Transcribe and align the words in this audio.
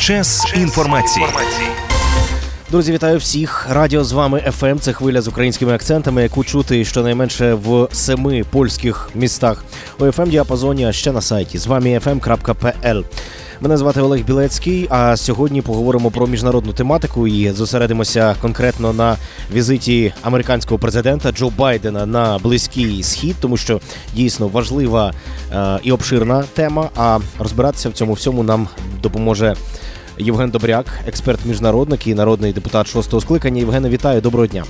Час 0.00 0.52
інформації. 0.56 1.26
Друзі, 2.70 2.92
вітаю 2.92 3.18
всіх. 3.18 3.66
Радіо 3.70 4.04
з 4.04 4.12
вами 4.12 4.40
ФМ. 4.58 4.78
Це 4.78 4.92
хвиля 4.92 5.22
з 5.22 5.28
українськими 5.28 5.74
акцентами, 5.74 6.22
яку 6.22 6.44
чути 6.44 6.84
щонайменше 6.84 7.54
в 7.54 7.88
семи 7.92 8.44
польських 8.50 9.10
містах 9.14 9.64
у 9.98 10.04
fm 10.04 10.28
діапазоні, 10.28 10.86
а 10.86 10.92
ще 10.92 11.12
на 11.12 11.20
сайті 11.20 11.58
з 11.58 11.66
вами 11.66 11.88
fm.pl. 11.88 13.04
Мене 13.60 13.76
звати 13.76 14.00
Олег 14.00 14.24
Білецький. 14.24 14.86
А 14.90 15.16
сьогодні 15.16 15.62
поговоримо 15.62 16.10
про 16.10 16.26
міжнародну 16.26 16.72
тематику 16.72 17.26
і 17.28 17.50
зосередимося 17.50 18.36
конкретно 18.40 18.92
на 18.92 19.16
візиті 19.52 20.12
американського 20.22 20.78
президента 20.78 21.32
Джо 21.32 21.50
Байдена 21.58 22.06
на 22.06 22.38
близький 22.38 23.02
схід, 23.02 23.36
тому 23.40 23.56
що 23.56 23.80
дійсно 24.14 24.48
важлива 24.48 25.12
е, 25.52 25.78
і 25.82 25.92
обширна 25.92 26.44
тема. 26.54 26.90
А 26.96 27.18
розбиратися 27.38 27.88
в 27.88 27.92
цьому 27.92 28.12
всьому 28.12 28.42
нам 28.42 28.68
допоможе. 29.02 29.54
Євген 30.18 30.50
Добряк, 30.50 30.86
експерт 31.06 31.40
міжнародник 31.44 32.06
і 32.06 32.14
народний 32.14 32.52
депутат 32.52 32.86
шостого 32.86 33.20
скликання. 33.20 33.58
Євгене, 33.58 33.88
вітаю, 33.88 34.20
доброго 34.20 34.46
дня. 34.46 34.64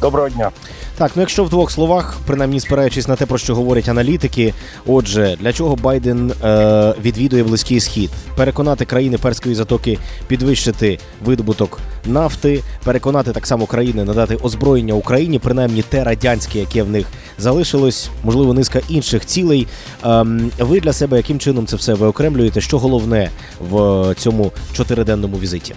Доброго 0.00 0.28
дня. 0.28 0.50
Так, 0.96 1.12
ну 1.14 1.22
якщо 1.22 1.44
в 1.44 1.50
двох 1.50 1.70
словах, 1.70 2.16
принаймні 2.26 2.60
спираючись 2.60 3.08
на 3.08 3.16
те, 3.16 3.26
про 3.26 3.38
що 3.38 3.54
говорять 3.54 3.88
аналітики, 3.88 4.54
отже, 4.86 5.36
для 5.40 5.52
чого 5.52 5.76
Байден 5.76 6.32
е, 6.44 6.94
відвідує 7.02 7.44
близький 7.44 7.80
схід, 7.80 8.10
переконати 8.36 8.84
країни 8.84 9.18
перської 9.18 9.54
затоки 9.54 9.98
підвищити 10.26 10.98
видобуток 11.24 11.78
нафти, 12.04 12.62
переконати 12.84 13.32
так 13.32 13.46
само 13.46 13.66
країни 13.66 14.04
надати 14.04 14.36
озброєння 14.36 14.94
Україні, 14.94 15.38
принаймні 15.38 15.82
те 15.82 16.04
радянське, 16.04 16.58
яке 16.58 16.82
в 16.82 16.90
них 16.90 17.06
залишилось, 17.38 18.10
можливо, 18.24 18.54
низка 18.54 18.80
інших 18.88 19.26
цілей. 19.26 19.66
Е, 20.04 20.24
ви 20.58 20.80
для 20.80 20.92
себе 20.92 21.16
яким 21.16 21.38
чином 21.38 21.66
це 21.66 21.76
все 21.76 21.94
виокремлюєте? 21.94 22.60
Що 22.60 22.78
головне 22.78 23.30
в 23.60 24.14
цьому 24.14 24.52
чотириденному 24.72 25.38
візиті? 25.38 25.74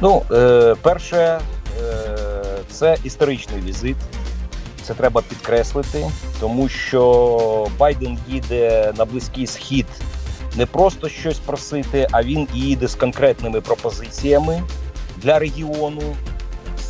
Ну, 0.00 0.22
е, 0.32 0.74
перше. 0.82 1.40
Це 2.80 2.96
історичний 3.04 3.60
візит, 3.60 3.96
це 4.82 4.94
треба 4.94 5.22
підкреслити, 5.22 6.10
тому 6.40 6.68
що 6.68 7.68
Байден 7.78 8.18
їде 8.28 8.92
на 8.98 9.04
близький 9.04 9.46
схід 9.46 9.86
не 10.56 10.66
просто 10.66 11.08
щось 11.08 11.38
просити, 11.38 12.08
а 12.10 12.22
він 12.22 12.48
їде 12.54 12.88
з 12.88 12.94
конкретними 12.94 13.60
пропозиціями 13.60 14.62
для 15.16 15.38
регіону. 15.38 16.16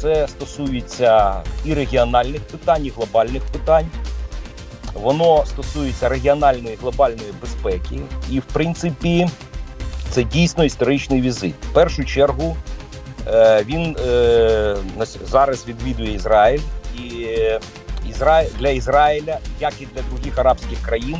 Це 0.00 0.28
стосується 0.28 1.42
і 1.64 1.74
регіональних 1.74 2.42
питань, 2.42 2.86
і 2.86 2.90
глобальних 2.90 3.42
питань. 3.42 3.86
Воно 4.94 5.46
стосується 5.46 6.08
регіональної 6.08 6.78
глобальної 6.80 7.32
безпеки, 7.40 8.00
і 8.30 8.38
в 8.38 8.44
принципі 8.52 9.28
це 10.10 10.22
дійсно 10.22 10.64
історичний 10.64 11.20
візит. 11.20 11.54
В 11.70 11.74
першу 11.74 12.04
чергу. 12.04 12.56
Е, 13.26 13.64
він 13.68 13.96
е, 14.06 14.76
зараз 15.30 15.66
відвідує 15.68 16.14
Ізраїль, 16.14 16.60
і 16.98 17.26
для 18.58 18.68
Ізраїля, 18.68 19.38
як 19.60 19.72
і 19.80 19.86
для 19.94 20.02
других 20.02 20.38
арабських 20.38 20.82
країн, 20.82 21.18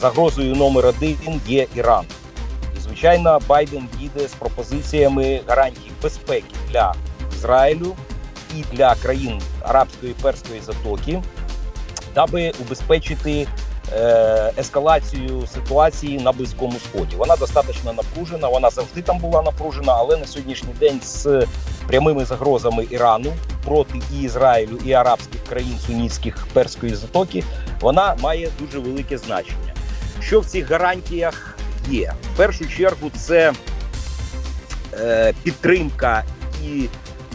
загрозою 0.00 0.54
номер 0.54 0.86
один 0.86 1.40
є 1.46 1.66
Іран. 1.74 2.04
І 2.76 2.80
звичайно, 2.80 3.40
Байден 3.48 3.88
їде 4.00 4.28
з 4.28 4.32
пропозиціями 4.32 5.40
гарантій 5.48 5.90
безпеки 6.02 6.54
для 6.70 6.94
Ізраїлю 7.36 7.96
і 8.56 8.76
для 8.76 8.94
країн 8.94 9.40
арабської 9.62 10.14
перської 10.22 10.60
затоки, 10.60 11.22
даби 12.14 12.52
убезпечити 12.60 13.46
ескалацію 14.58 15.46
ситуації 15.54 16.18
на 16.18 16.32
близькому 16.32 16.74
сході. 16.78 17.16
Вона 17.16 17.36
достатньо 17.36 17.92
напружена. 17.92 18.48
Вона 18.48 18.70
завжди 18.70 19.02
там 19.02 19.18
була 19.18 19.42
напружена, 19.42 19.94
але 19.96 20.16
на 20.16 20.26
сьогоднішній 20.26 20.74
день 20.80 21.00
з 21.02 21.46
прямими 21.86 22.24
загрозами 22.24 22.86
Ірану 22.90 23.32
проти 23.64 24.00
і 24.14 24.22
Ізраїлю 24.22 24.78
і 24.84 24.92
арабських 24.92 25.44
країн 25.48 25.78
сунітських 25.86 26.46
перської 26.52 26.94
затоки 26.94 27.44
вона 27.80 28.16
має 28.20 28.48
дуже 28.60 28.78
велике 28.78 29.18
значення. 29.18 29.74
Що 30.20 30.40
в 30.40 30.46
цих 30.46 30.70
гарантіях 30.70 31.58
є? 31.90 32.12
В 32.34 32.36
першу 32.36 32.68
чергу 32.68 33.10
це 33.16 33.52
е, 34.94 35.34
підтримка 35.42 36.24
і 36.64 36.84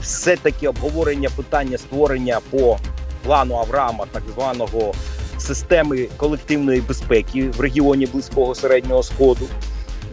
все 0.02 0.38
таки 0.38 0.68
обговорення 0.68 1.30
питання 1.36 1.78
створення 1.78 2.40
по 2.50 2.78
плану 3.24 3.56
Авраама, 3.56 4.06
так 4.12 4.24
званого 4.34 4.94
системи 5.38 6.08
колективної 6.18 6.82
безпеки 6.82 7.50
в 7.50 7.60
регіоні 7.60 8.06
близького 8.06 8.56
середнього 8.56 9.04
сходу, 9.04 9.48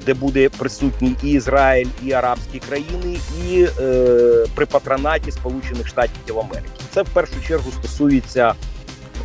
де 0.07 0.15
буде 0.15 0.49
присутній 0.49 1.17
і 1.23 1.31
Ізраїль, 1.31 1.89
і 2.03 2.13
арабські 2.13 2.59
країни, 2.59 3.19
і 3.49 3.67
е, 3.81 4.47
при 4.55 4.67
патронаті 4.67 5.31
Сполучених 5.31 5.89
Штатів 5.89 6.39
Америки. 6.39 6.69
Це 6.91 7.03
в 7.03 7.09
першу 7.09 7.35
чергу 7.49 7.71
стосується 7.71 8.55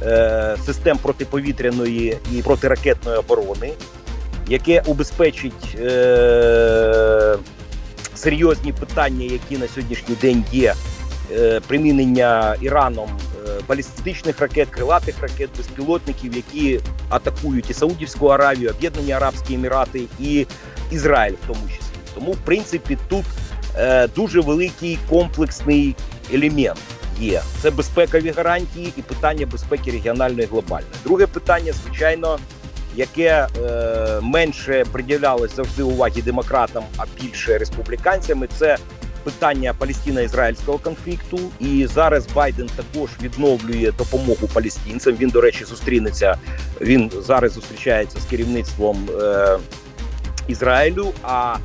е, 0.04 0.58
систем 0.66 0.98
протиповітряної 0.98 2.18
і 2.34 2.42
протиракетної 2.42 3.18
оборони, 3.18 3.74
яке 4.48 4.84
убезпечить 4.86 5.78
е, 5.80 7.36
серйозні 8.16 8.74
питання, 8.74 9.26
які 9.26 9.58
на 9.58 9.68
сьогоднішній 9.68 10.16
день 10.22 10.44
є. 10.52 10.74
Е, 11.32 11.60
примінення 11.68 12.56
Іраном 12.62 13.10
балістичних 13.68 14.40
ракет, 14.40 14.70
крилатих 14.70 15.22
ракет, 15.22 15.50
безпілотників, 15.58 16.36
які 16.36 16.80
атакують 17.10 17.70
і 17.70 17.74
Саудівську 17.74 18.28
Аравію, 18.28 18.70
Об'єднані 18.70 19.12
Арабські 19.12 19.54
Емірати 19.54 20.02
і 20.20 20.48
Ізраїль, 20.92 21.34
в 21.44 21.48
тому 21.48 21.62
числі. 21.68 21.94
Тому, 22.16 22.32
в 22.32 22.38
принципі, 22.38 22.98
тут 23.08 23.26
е, 23.78 24.08
дуже 24.08 24.42
великий 24.42 25.00
комплексний 25.10 25.96
елемент 26.34 26.80
є. 27.20 27.42
Це 27.62 27.72
безпекові 27.72 28.32
гарантії 28.32 28.94
і 28.98 29.02
питання 29.02 29.46
безпеки 29.46 29.92
регіональної 29.92 30.44
і 30.44 30.50
глобальної. 30.50 30.94
Друге 31.04 31.28
питання, 31.28 31.74
звичайно. 31.74 32.40
Яке 32.96 33.48
е, 33.58 34.20
менше 34.22 34.86
приділялось 34.92 35.56
завжди 35.56 35.84
уваги 35.84 36.22
демократам, 36.22 36.84
а 36.98 37.04
більше 37.22 37.58
республіканцями, 37.58 38.48
це 38.58 38.78
питання 39.30 39.74
палестино-ізраїльського 39.80 40.80
конфлікту. 40.80 41.40
І 41.60 41.88
зараз 41.94 42.28
Байден 42.36 42.70
також 42.76 43.10
відновлює 43.24 43.92
допомогу 43.98 44.48
палестинцям. 44.54 45.16
Він, 45.16 45.30
до 45.30 45.42
речі, 45.42 45.66
зустрінеться. 45.66 46.38
Він 46.82 47.12
зараз 47.22 47.54
зустрічається 47.54 48.20
з 48.20 48.26
керівництвом 48.26 49.10
е, 49.22 49.58
Ізраїлю. 50.48 51.14
А 51.24 51.56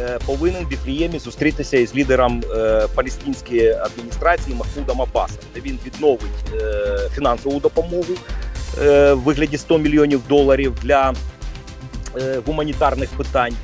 е, 0.00 0.18
повинен 0.26 0.64
в 0.64 0.68
Біфліємі 0.68 1.18
зустрітися 1.18 1.76
із 1.76 1.94
лідером 1.94 2.42
е, 2.56 2.86
палестинської 2.94 3.70
адміністрації 3.70 4.56
Махмудом 4.56 5.02
Аббасом, 5.02 5.42
де 5.54 5.60
він 5.60 5.78
відновить 5.86 6.52
е, 6.54 6.98
фінансову 7.14 7.60
допомогу 7.60 8.14
е, 8.82 9.12
в 9.12 9.20
вигляді 9.20 9.58
100 9.58 9.78
мільйонів 9.78 10.20
доларів 10.28 10.74
для 10.82 11.14
е, 12.16 12.40
гуманітарних 12.46 13.10
питань 13.10 13.54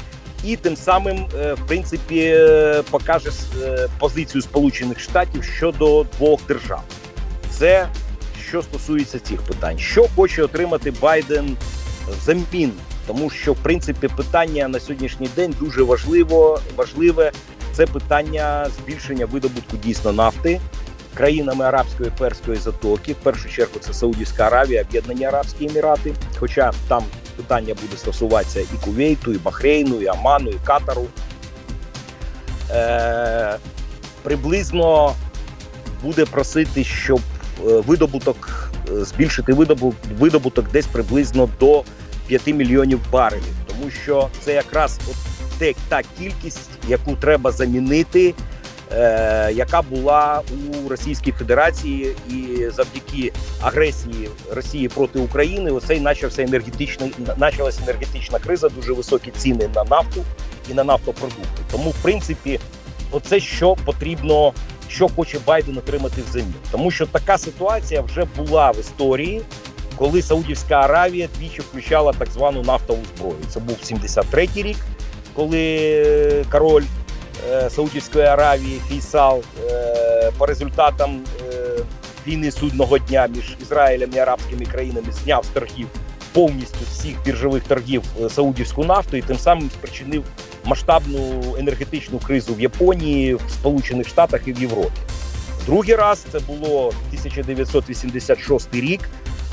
і 0.45 0.57
тим 0.57 0.77
самим, 0.77 1.27
е, 1.41 1.55
в 1.55 1.67
принципі, 1.67 2.21
е, 2.21 2.83
покаже 2.91 3.31
е, 3.63 3.89
позицію 3.99 4.43
Сполучених 4.43 5.01
Штатів 5.01 5.45
щодо 5.45 6.07
двох 6.19 6.41
держав. 6.49 6.83
Це 7.51 7.89
що 8.49 8.63
стосується 8.63 9.19
цих 9.19 9.43
питань, 9.43 9.79
що 9.79 10.07
хоче 10.17 10.43
отримати 10.43 10.91
Байден 10.91 11.57
взамін, 12.09 12.73
тому 13.07 13.31
що 13.31 13.53
в 13.53 13.57
принципі 13.57 14.09
питання 14.17 14.69
на 14.69 14.81
сьогоднішній 14.81 15.29
день 15.37 15.55
дуже 15.61 15.83
важливо 15.83 16.61
важливе. 16.77 17.33
Це 17.73 17.87
питання 17.87 18.67
збільшення 18.79 19.27
видобутку 19.27 19.77
дійсно 19.77 20.13
нафти 20.13 20.61
країнами 21.15 21.65
арабської 21.65 22.11
перської 22.19 22.57
затоки. 22.57 23.13
В 23.13 23.17
першу 23.17 23.49
чергу 23.49 23.75
це 23.81 23.93
Саудівська 23.93 24.47
Аравія, 24.47 24.83
Об'єднані 24.83 25.25
Арабські 25.25 25.67
Емірати. 25.67 26.15
Хоча 26.39 26.73
там 26.89 27.05
питання 27.37 27.75
буде 27.83 27.97
стосуватися 27.97 28.61
і 28.61 28.85
Кувейту, 28.85 29.33
і 29.33 29.39
Бахрейну, 29.39 30.03
і 30.03 30.07
Аману, 30.07 30.51
і 30.51 30.59
Катару. 30.65 31.07
Е, 32.71 33.57
Приблизно 34.23 35.15
буде 36.03 36.25
просити, 36.25 36.85
щоб 36.85 37.21
е, 37.67 37.81
видобуток 37.87 38.71
е, 38.89 39.05
збільшити 39.05 39.53
видобуток, 39.53 40.01
видобуток 40.19 40.71
десь 40.73 40.87
приблизно 40.87 41.49
до 41.61 41.85
5 42.27 42.47
мільйонів 42.47 43.01
барелів, 43.13 43.55
тому 43.67 43.91
що 43.91 44.29
це 44.41 44.55
якраз 44.55 45.01
от 45.11 45.17
те, 45.59 45.75
та 45.89 46.03
кількість, 46.19 46.71
яку 46.89 47.17
треба 47.17 47.53
замінити 47.53 48.35
яка 49.55 49.83
була 49.83 50.43
у 50.85 50.89
Російській 50.89 51.33
Федерації, 51.33 52.17
і 52.31 52.69
завдяки 52.71 53.33
агресії 53.61 54.29
Росії 54.53 54.89
проти 54.89 55.19
України, 55.19 55.71
оцей 55.71 56.01
почався 56.01 56.43
енергетичний 56.43 57.15
почалася 57.39 57.81
енергетична 57.83 58.39
криза, 58.39 58.69
дуже 58.69 58.93
високі 58.93 59.31
ціни 59.31 59.69
на 59.75 59.85
нафту 59.85 60.25
і 60.71 60.75
на 60.75 60.85
нафтопродукти. 60.85 61.63
Тому, 61.71 61.91
в 61.91 62.03
принципі, 62.03 62.61
оце 63.11 63.41
що 63.41 63.77
потрібно, 63.85 64.53
що 64.89 65.09
хоче 65.09 65.39
Байден 65.47 65.79
отримати 65.79 66.23
взамін, 66.31 66.55
тому 66.71 66.91
що 66.91 67.07
така 67.07 67.39
ситуація 67.39 68.01
вже 68.01 68.27
була 68.37 68.71
в 68.71 68.81
історії. 68.81 69.43
Коли 69.97 70.23
Саудівська 70.23 70.75
Аравія 70.75 71.29
двічі 71.39 71.61
включала 71.61 72.13
так 72.13 72.31
звану 72.31 72.63
нафтову 72.63 73.03
зброю, 73.17 73.37
це 73.49 73.61
був 73.61 73.77
73-й 73.83 74.63
рік 74.63 74.77
коли 75.35 76.45
король 76.51 76.83
е, 76.83 76.87
Саудівської 77.71 78.25
Аравії 78.25 78.81
Фейсал 78.89 79.43
е, 79.71 80.33
по 80.39 80.47
результатам 80.47 81.21
е, 81.53 81.79
війни 82.27 82.51
судного 82.51 82.99
дня 82.99 83.27
між 83.35 83.57
Ізраїлем 83.63 84.11
і 84.15 84.19
арабськими 84.19 84.65
країнами 84.65 85.13
зняв 85.13 85.45
з 85.45 85.49
торгів 85.49 85.89
повністю 86.33 86.79
всіх 86.93 87.25
біржових 87.25 87.65
торгів 87.65 88.03
е, 88.21 88.29
саудівську 88.29 88.85
нафту 88.85 89.17
і 89.17 89.23
тим 89.23 89.39
самим 89.39 89.71
спричинив 89.71 90.25
масштабну 90.65 91.43
енергетичну 91.59 92.19
кризу 92.19 92.55
в 92.55 92.61
Японії, 92.61 93.35
в 93.35 93.51
Сполучених 93.51 94.09
Штатах 94.09 94.41
і 94.47 94.53
в 94.53 94.61
Європі. 94.61 95.01
Другий 95.67 95.95
раз 95.95 96.27
це 96.33 96.41
було 96.41 96.87
1986 96.89 98.75
рік, 98.75 99.01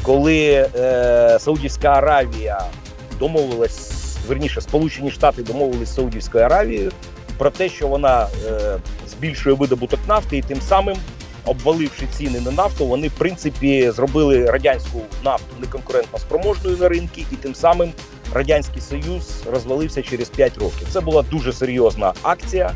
коли 0.03 0.69
е, 0.75 1.37
Саудівська 1.39 1.87
Аравія 1.87 2.61
домовилась, 3.19 3.91
верніше, 4.27 4.61
Сполучені 4.61 5.11
Штати 5.11 5.43
домовились 5.43 5.89
з 5.89 5.95
Саудівською 5.95 6.43
Аравією 6.43 6.91
про 7.39 7.49
те, 7.49 7.69
що 7.69 7.87
вона 7.87 8.27
е, 8.45 8.77
збільшує 9.07 9.55
видобуток 9.55 9.99
нафти, 10.07 10.37
і 10.37 10.41
тим 10.41 10.61
самим, 10.61 10.97
обваливши 11.45 12.07
ціни 12.17 12.39
на 12.39 12.51
нафту, 12.51 12.85
вони 12.85 13.07
в 13.07 13.11
принципі 13.11 13.91
зробили 13.91 14.45
радянську 14.45 15.01
нафту 15.23 15.55
неконкурентно 15.61 16.19
спроможною 16.19 16.77
на 16.77 16.89
ринку, 16.89 17.21
і 17.31 17.35
тим 17.35 17.55
самим 17.55 17.91
радянський 18.33 18.81
союз 18.81 19.43
розвалився 19.51 20.01
через 20.01 20.29
5 20.29 20.57
років. 20.57 20.87
Це 20.89 21.01
була 21.01 21.21
дуже 21.21 21.53
серйозна 21.53 22.13
акція. 22.21 22.71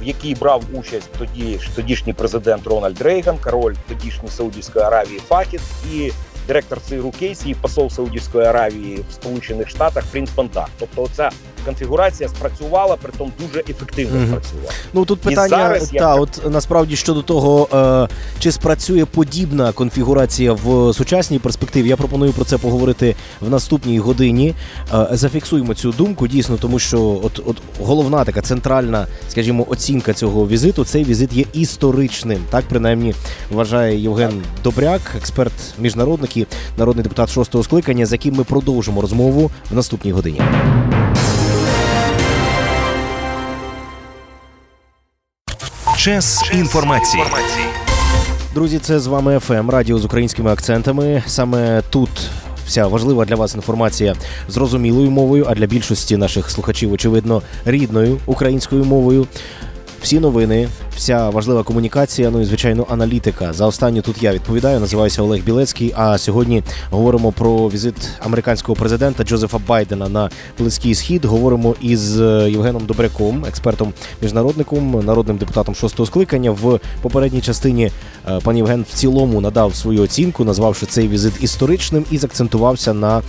В 0.00 0.04
якій 0.04 0.34
брав 0.34 0.62
участь 0.72 1.10
тоді 1.18 1.58
тодішній 1.74 2.12
президент 2.12 2.66
Рональд 2.66 3.00
Рейган, 3.00 3.38
король 3.38 3.74
тодішньої 3.88 4.30
Саудівської 4.30 4.84
Аравії 4.84 5.18
Фахід 5.18 5.60
і 5.92 6.12
директор 6.46 6.80
ЦРУ 6.80 7.10
Кейсі 7.18 7.50
і 7.50 7.54
посол 7.54 7.90
Саудівської 7.90 8.46
Аравії 8.46 9.04
в 9.10 9.12
Сполучених 9.12 9.68
Штатах 9.68 10.04
Принц 10.10 10.30
Бандак. 10.30 10.68
Тобто, 10.78 11.02
оця 11.02 11.30
конфігурація 11.64 12.28
спрацювала, 12.28 12.96
притом 13.02 13.32
дуже 13.40 13.60
ефективно 13.68 14.16
Мгм. 14.20 14.26
спрацювала. 14.28 14.70
Ну 14.92 15.04
тут 15.04 15.18
І 15.22 15.28
питання 15.28 15.48
зараз 15.48 15.88
та 15.88 15.98
так- 15.98 16.20
от 16.20 16.40
насправді 16.52 16.96
щодо 16.96 17.22
того, 17.22 17.68
е, 17.74 18.08
чи 18.38 18.52
спрацює 18.52 19.04
подібна 19.04 19.72
конфігурація 19.72 20.52
в 20.52 20.94
сучасній 20.94 21.38
перспективі. 21.38 21.88
Я 21.88 21.96
пропоную 21.96 22.32
про 22.32 22.44
це 22.44 22.58
поговорити 22.58 23.16
в 23.40 23.50
наступній 23.50 23.98
годині. 23.98 24.54
Е, 24.94 25.06
зафіксуємо 25.10 25.74
цю 25.74 25.90
думку 25.92 26.28
дійсно, 26.28 26.56
тому 26.56 26.78
що 26.78 27.20
от, 27.22 27.40
от 27.46 27.56
головна 27.82 28.24
така 28.24 28.40
центральна, 28.40 29.06
скажімо, 29.28 29.66
оцінка 29.68 30.12
цього 30.12 30.48
візиту. 30.48 30.84
Цей 30.84 31.04
візит 31.04 31.32
є 31.32 31.44
історичним. 31.52 32.38
Так 32.50 32.64
принаймні 32.68 33.14
вважає 33.50 33.98
Євген 33.98 34.42
Добряк, 34.64 35.00
експерт 35.16 35.52
міжнародник 35.78 36.36
і 36.36 36.46
народний 36.76 37.02
депутат 37.02 37.30
шостого 37.30 37.64
скликання, 37.64 38.06
з 38.06 38.12
яким 38.12 38.34
ми 38.34 38.44
продовжимо 38.44 39.00
розмову 39.00 39.50
в 39.70 39.74
наступній 39.74 40.12
годині. 40.12 40.40
Час 46.02 46.50
інформації. 46.52 47.22
Друзі, 48.54 48.78
це 48.78 49.00
з 49.00 49.06
вами 49.06 49.38
ФМ 49.38 49.70
Радіо 49.70 49.98
з 49.98 50.04
українськими 50.04 50.52
акцентами. 50.52 51.22
Саме 51.26 51.82
тут 51.90 52.08
вся 52.66 52.86
важлива 52.86 53.24
для 53.24 53.34
вас 53.34 53.54
інформація 53.54 54.14
зрозумілою 54.48 55.10
мовою, 55.10 55.46
а 55.48 55.54
для 55.54 55.66
більшості 55.66 56.16
наших 56.16 56.50
слухачів, 56.50 56.92
очевидно, 56.92 57.42
рідною 57.64 58.18
українською 58.26 58.84
мовою. 58.84 59.26
Всі 60.02 60.20
новини, 60.20 60.68
вся 60.96 61.30
важлива 61.30 61.62
комунікація, 61.62 62.30
ну 62.30 62.40
і 62.40 62.44
звичайно, 62.44 62.86
аналітика. 62.90 63.52
За 63.52 63.66
останню 63.66 64.02
тут 64.02 64.22
я 64.22 64.32
відповідаю. 64.32 64.80
Називаюся 64.80 65.22
Олег 65.22 65.44
Білецький. 65.44 65.92
А 65.96 66.18
сьогодні 66.18 66.62
говоримо 66.90 67.32
про 67.32 67.68
візит 67.68 67.94
американського 68.20 68.76
президента 68.76 69.24
Джозефа 69.24 69.58
Байдена 69.68 70.08
на 70.08 70.30
Близький 70.58 70.94
Схід. 70.94 71.24
Говоримо 71.24 71.74
із 71.80 72.20
е, 72.20 72.50
Євгеном 72.50 72.86
Добряком, 72.86 73.44
експертом 73.44 73.92
міжнародником, 74.22 75.04
народним 75.04 75.36
депутатом 75.36 75.74
шостого 75.74 76.06
скликання. 76.06 76.50
В 76.50 76.80
попередній 77.02 77.40
частині 77.40 77.90
е, 78.28 78.40
пан 78.44 78.56
Євген 78.56 78.84
в 78.90 78.94
цілому 78.94 79.40
надав 79.40 79.74
свою 79.74 80.02
оцінку, 80.02 80.44
назвавши 80.44 80.86
цей 80.86 81.08
візит 81.08 81.42
історичним 81.42 82.04
і 82.10 82.18
закцентувався 82.18 82.94
на 82.94 83.18
е, 83.18 83.22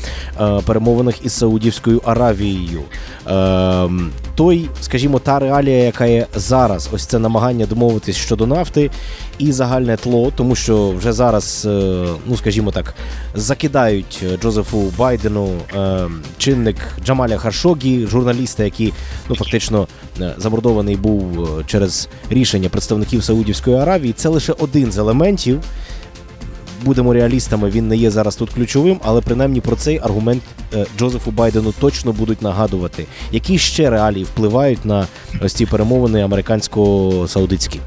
перемовинах 0.66 1.25
із 1.25 1.34
Саудівською 1.34 2.02
Аравією. 2.06 2.81
Ем, 3.28 4.12
той, 4.36 4.70
скажімо, 4.81 5.20
та 5.20 5.40
реалія, 5.40 5.84
яка 5.84 6.06
є 6.06 6.25
зараз, 6.63 6.89
ось 6.94 7.06
це 7.06 7.19
намагання 7.19 7.65
домовитись 7.65 8.15
щодо 8.15 8.48
нафти 8.48 8.92
і 9.38 9.51
загальне 9.51 9.98
тло, 9.98 10.31
тому 10.36 10.56
що 10.56 10.92
вже 10.92 11.13
зараз, 11.13 11.65
е, 11.65 12.06
ну 12.27 12.38
скажімо 12.38 12.71
так, 12.71 12.95
закидають 13.36 14.19
е, 14.24 14.38
Джозефу 14.38 14.94
Байдену 14.98 15.50
е, 15.75 16.07
чинник 16.38 16.77
Джамаля 17.06 17.38
Харшогі, 17.38 18.07
журналіста, 18.07 18.63
який 18.63 18.94
ну 19.30 19.36
фактично 19.36 19.88
забордований 20.38 20.95
був 20.95 21.50
через 21.68 22.10
рішення 22.30 22.69
представників 22.69 23.24
Саудівської 23.24 23.75
Аравії. 23.75 24.13
Це 24.13 24.30
лише 24.30 24.54
один 24.54 24.92
з 24.92 24.98
елементів. 24.98 25.60
Будемо 26.84 27.14
реалістами, 27.14 27.70
він 27.70 27.88
не 27.88 27.96
є 27.96 28.12
зараз 28.12 28.36
тут 28.36 28.50
ключовим, 28.50 29.00
але 29.04 29.22
принаймні 29.22 29.62
про 29.62 29.76
цей 29.76 30.00
аргумент 30.04 30.44
е, 30.74 30.86
Джозефу 30.98 31.32
Байдену 31.32 31.74
точно 31.80 32.12
будуть 32.12 32.42
нагадувати, 32.42 33.06
які 33.32 33.58
ще 33.58 33.90
реалії 33.90 34.24
впливають 34.24 34.86
на 34.86 35.08
ось 35.42 35.54
ці 35.54 35.66
перемовини 35.66 36.26
американсько-саудитські. 36.26 37.80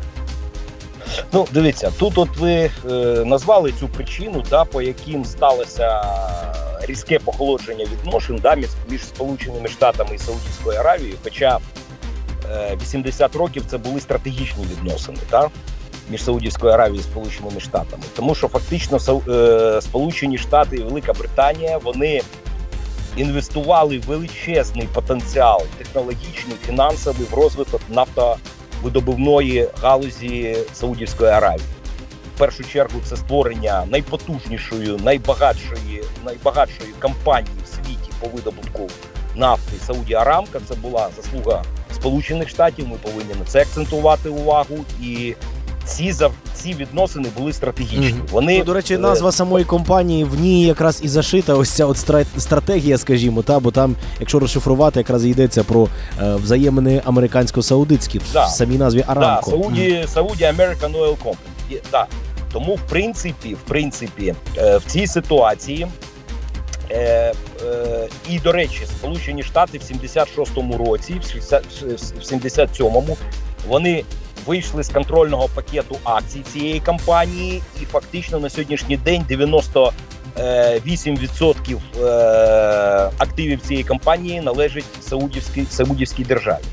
Ну, 1.32 1.46
дивіться, 1.54 1.92
тут 1.98 2.18
от 2.18 2.36
ви 2.36 2.50
е, 2.50 2.70
назвали 3.24 3.72
цю 3.80 3.88
причину, 3.88 4.42
да, 4.50 4.64
по 4.64 4.82
яким 4.82 5.24
сталося 5.24 6.02
різке 6.82 7.18
похолодження 7.18 7.84
відношень 7.84 8.38
да, 8.42 8.54
між, 8.54 8.68
між 8.90 9.02
Сполученими 9.02 9.68
Штатами 9.68 10.14
і 10.14 10.18
Саудівською 10.18 10.80
Аравією. 10.80 11.16
Хоча 11.24 11.58
е, 12.50 12.78
80 12.82 13.36
років 13.36 13.64
це 13.70 13.78
були 13.78 14.00
стратегічні 14.00 14.64
відносини 14.64 15.18
да, 15.30 15.48
між 16.10 16.24
Саудівською 16.24 16.72
Аравією 16.72 17.00
і 17.00 17.10
Сполученими 17.10 17.60
Штатами. 17.60 18.02
Тому 18.16 18.34
що 18.34 18.48
фактично 18.48 18.98
е, 19.28 19.80
Сполучені 19.82 20.38
Штати 20.38 20.76
і 20.76 20.82
Велика 20.82 21.12
Британія 21.12 21.78
вони 21.78 22.22
інвестували 23.16 23.98
величезний 23.98 24.88
потенціал 24.94 25.62
технологічний, 25.78 26.56
фінансовий 26.66 27.26
в 27.30 27.34
розвиток 27.34 27.80
нафтовидобувної 27.88 29.68
галузі 29.82 30.56
Саудівської 30.72 31.30
Аравії. 31.30 31.66
В 32.34 32.38
першу 32.38 32.64
чергу 32.64 33.00
це 33.04 33.16
створення 33.16 33.86
найпотужнішої, 33.90 34.96
найбагатшої, 35.04 36.02
найбагатшої 36.24 36.90
компанії 37.00 37.56
в 37.64 37.68
світі 37.68 38.10
по 38.20 38.26
видобутку 38.26 38.88
нафти 39.36 39.76
Сауді 39.86 40.14
Арамка. 40.14 40.60
Це 40.68 40.74
була 40.74 41.08
заслуга 41.16 41.62
Сполучених 41.94 42.48
Штатів. 42.48 42.88
Ми 42.88 42.96
повинні 42.96 43.34
на 43.38 43.44
це 43.44 43.60
акцентувати 43.60 44.28
увагу. 44.28 44.84
І 45.02 45.34
ці 45.86 46.12
зав... 46.12 46.32
ці 46.54 46.74
відносини 46.74 47.28
були 47.38 47.52
стратегічні. 47.52 48.14
Вони 48.30 48.58
Ну, 48.58 48.64
до 48.64 48.74
речі, 48.74 48.94
е, 48.94 48.98
назва 48.98 49.32
самої 49.32 49.64
компанії 49.64 50.24
в 50.24 50.40
ній 50.40 50.64
якраз 50.64 51.00
і 51.04 51.08
зашита 51.08 51.54
ось 51.54 51.70
ця 51.70 51.86
от 51.86 51.98
стратегія, 52.38 52.98
скажімо, 52.98 53.42
та 53.42 53.60
бо 53.60 53.70
там, 53.70 53.96
якщо 54.20 54.38
розшифрувати, 54.38 55.00
якраз 55.00 55.26
йдеться 55.26 55.64
про 55.64 55.88
е, 56.22 56.34
взаємини 56.34 57.02
американсько-саудитські 57.06 58.20
Да. 58.32 58.46
в 58.46 58.48
самій 58.48 58.78
назві 58.78 59.04
Да, 59.06 59.12
Арамко. 59.12 59.50
Сауді, 59.50 60.04
Сауді 60.08 60.44
American 60.44 60.92
Oil 60.92 61.16
Company. 61.24 61.80
Да. 61.92 62.06
Тому, 62.52 62.74
в 62.74 62.80
принципі, 62.80 63.54
в 63.54 63.68
принципі, 63.68 64.34
е, 64.58 64.76
в 64.76 64.84
цій 64.84 65.06
ситуації. 65.06 65.86
Е, 66.90 67.32
е, 67.64 68.08
і, 68.30 68.38
до 68.38 68.52
речі, 68.52 68.86
Сполучені 68.86 69.42
Штати 69.42 69.78
в 69.78 69.82
76-му 69.82 70.76
році, 70.76 71.20
в 71.24 72.32
77-му, 72.32 73.16
вони 73.68 74.04
вийшли 74.46 74.82
з 74.82 74.88
контрольного 74.88 75.48
пакету 75.54 75.96
акцій 76.04 76.40
цієї 76.52 76.80
компанії, 76.80 77.62
і 77.82 77.84
фактично 77.84 78.38
на 78.38 78.50
сьогоднішній 78.50 78.96
день 78.96 79.24
98% 79.30 79.92
е, 82.00 83.10
активів 83.18 83.60
цієї 83.60 83.84
компанії 83.84 84.40
належать 84.40 84.84
Саудівській, 85.00 85.66
Саудівській 85.70 86.24
державі. 86.24 86.64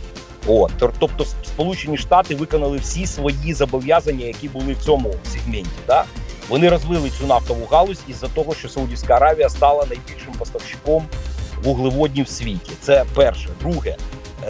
От, 0.48 0.72
тобто 1.00 1.26
Сполучені 1.44 1.98
Штати 1.98 2.36
виконали 2.36 2.78
всі 2.78 3.08
свої 3.08 3.54
зобов'язання, 3.54 4.26
які 4.26 4.50
були 4.50 4.74
в 4.74 4.86
цьому 4.86 5.14
сегменті. 5.34 5.70
Да? 5.88 6.04
Вони 6.50 6.70
розвили 6.70 7.10
цю 7.10 7.28
нафтову 7.28 7.66
галузь 7.72 8.00
із-за 8.08 8.28
того, 8.28 8.54
що 8.54 8.70
Саудівська 8.70 9.16
Аравія 9.16 9.50
стала 9.50 9.86
найбільшим 9.90 10.34
поставщиком 10.40 11.06
вуглеводнів 11.64 12.26
в 12.26 12.30
світі. 12.30 12.72
Це 12.82 13.06
перше. 13.16 13.50
Друге, 13.62 13.90
е, 13.90 13.98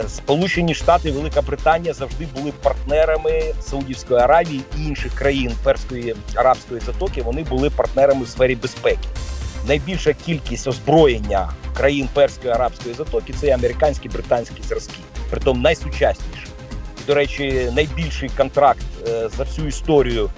Сполучені 0.08 0.74
Штати 0.74 1.12
Велика 1.12 1.42
Британія 1.42 1.94
завжди 1.94 2.26
були 2.34 2.52
партнерами 2.62 3.54
Саудівської 3.60 4.20
Аравії 4.20 4.60
і 4.78 4.84
інших 4.84 5.14
країн 5.14 5.52
Перської 5.62 6.16
арабської 6.34 6.80
затоки. 6.80 7.22
Вони 7.22 7.44
були 7.44 7.70
партнерами 7.70 8.24
в 8.24 8.28
сфері 8.28 8.54
безпеки. 8.54 9.08
Найбільша 9.68 10.12
кількість 10.12 10.66
озброєння 10.66 11.50
країн 11.76 12.08
Перської 12.14 12.52
арабської 12.52 12.94
затоки 12.94 13.34
це 13.40 13.54
американські 13.54 14.08
британські 14.08 14.62
зразки, 14.68 14.98
притом 15.30 15.62
найсучасніші. 15.62 16.46
І, 17.04 17.06
до 17.06 17.14
речі, 17.14 17.70
найбільший 17.76 18.30
контракт 18.36 18.84
е, 19.08 19.28
за 19.36 19.42
всю 19.42 19.68
історію 19.68 20.30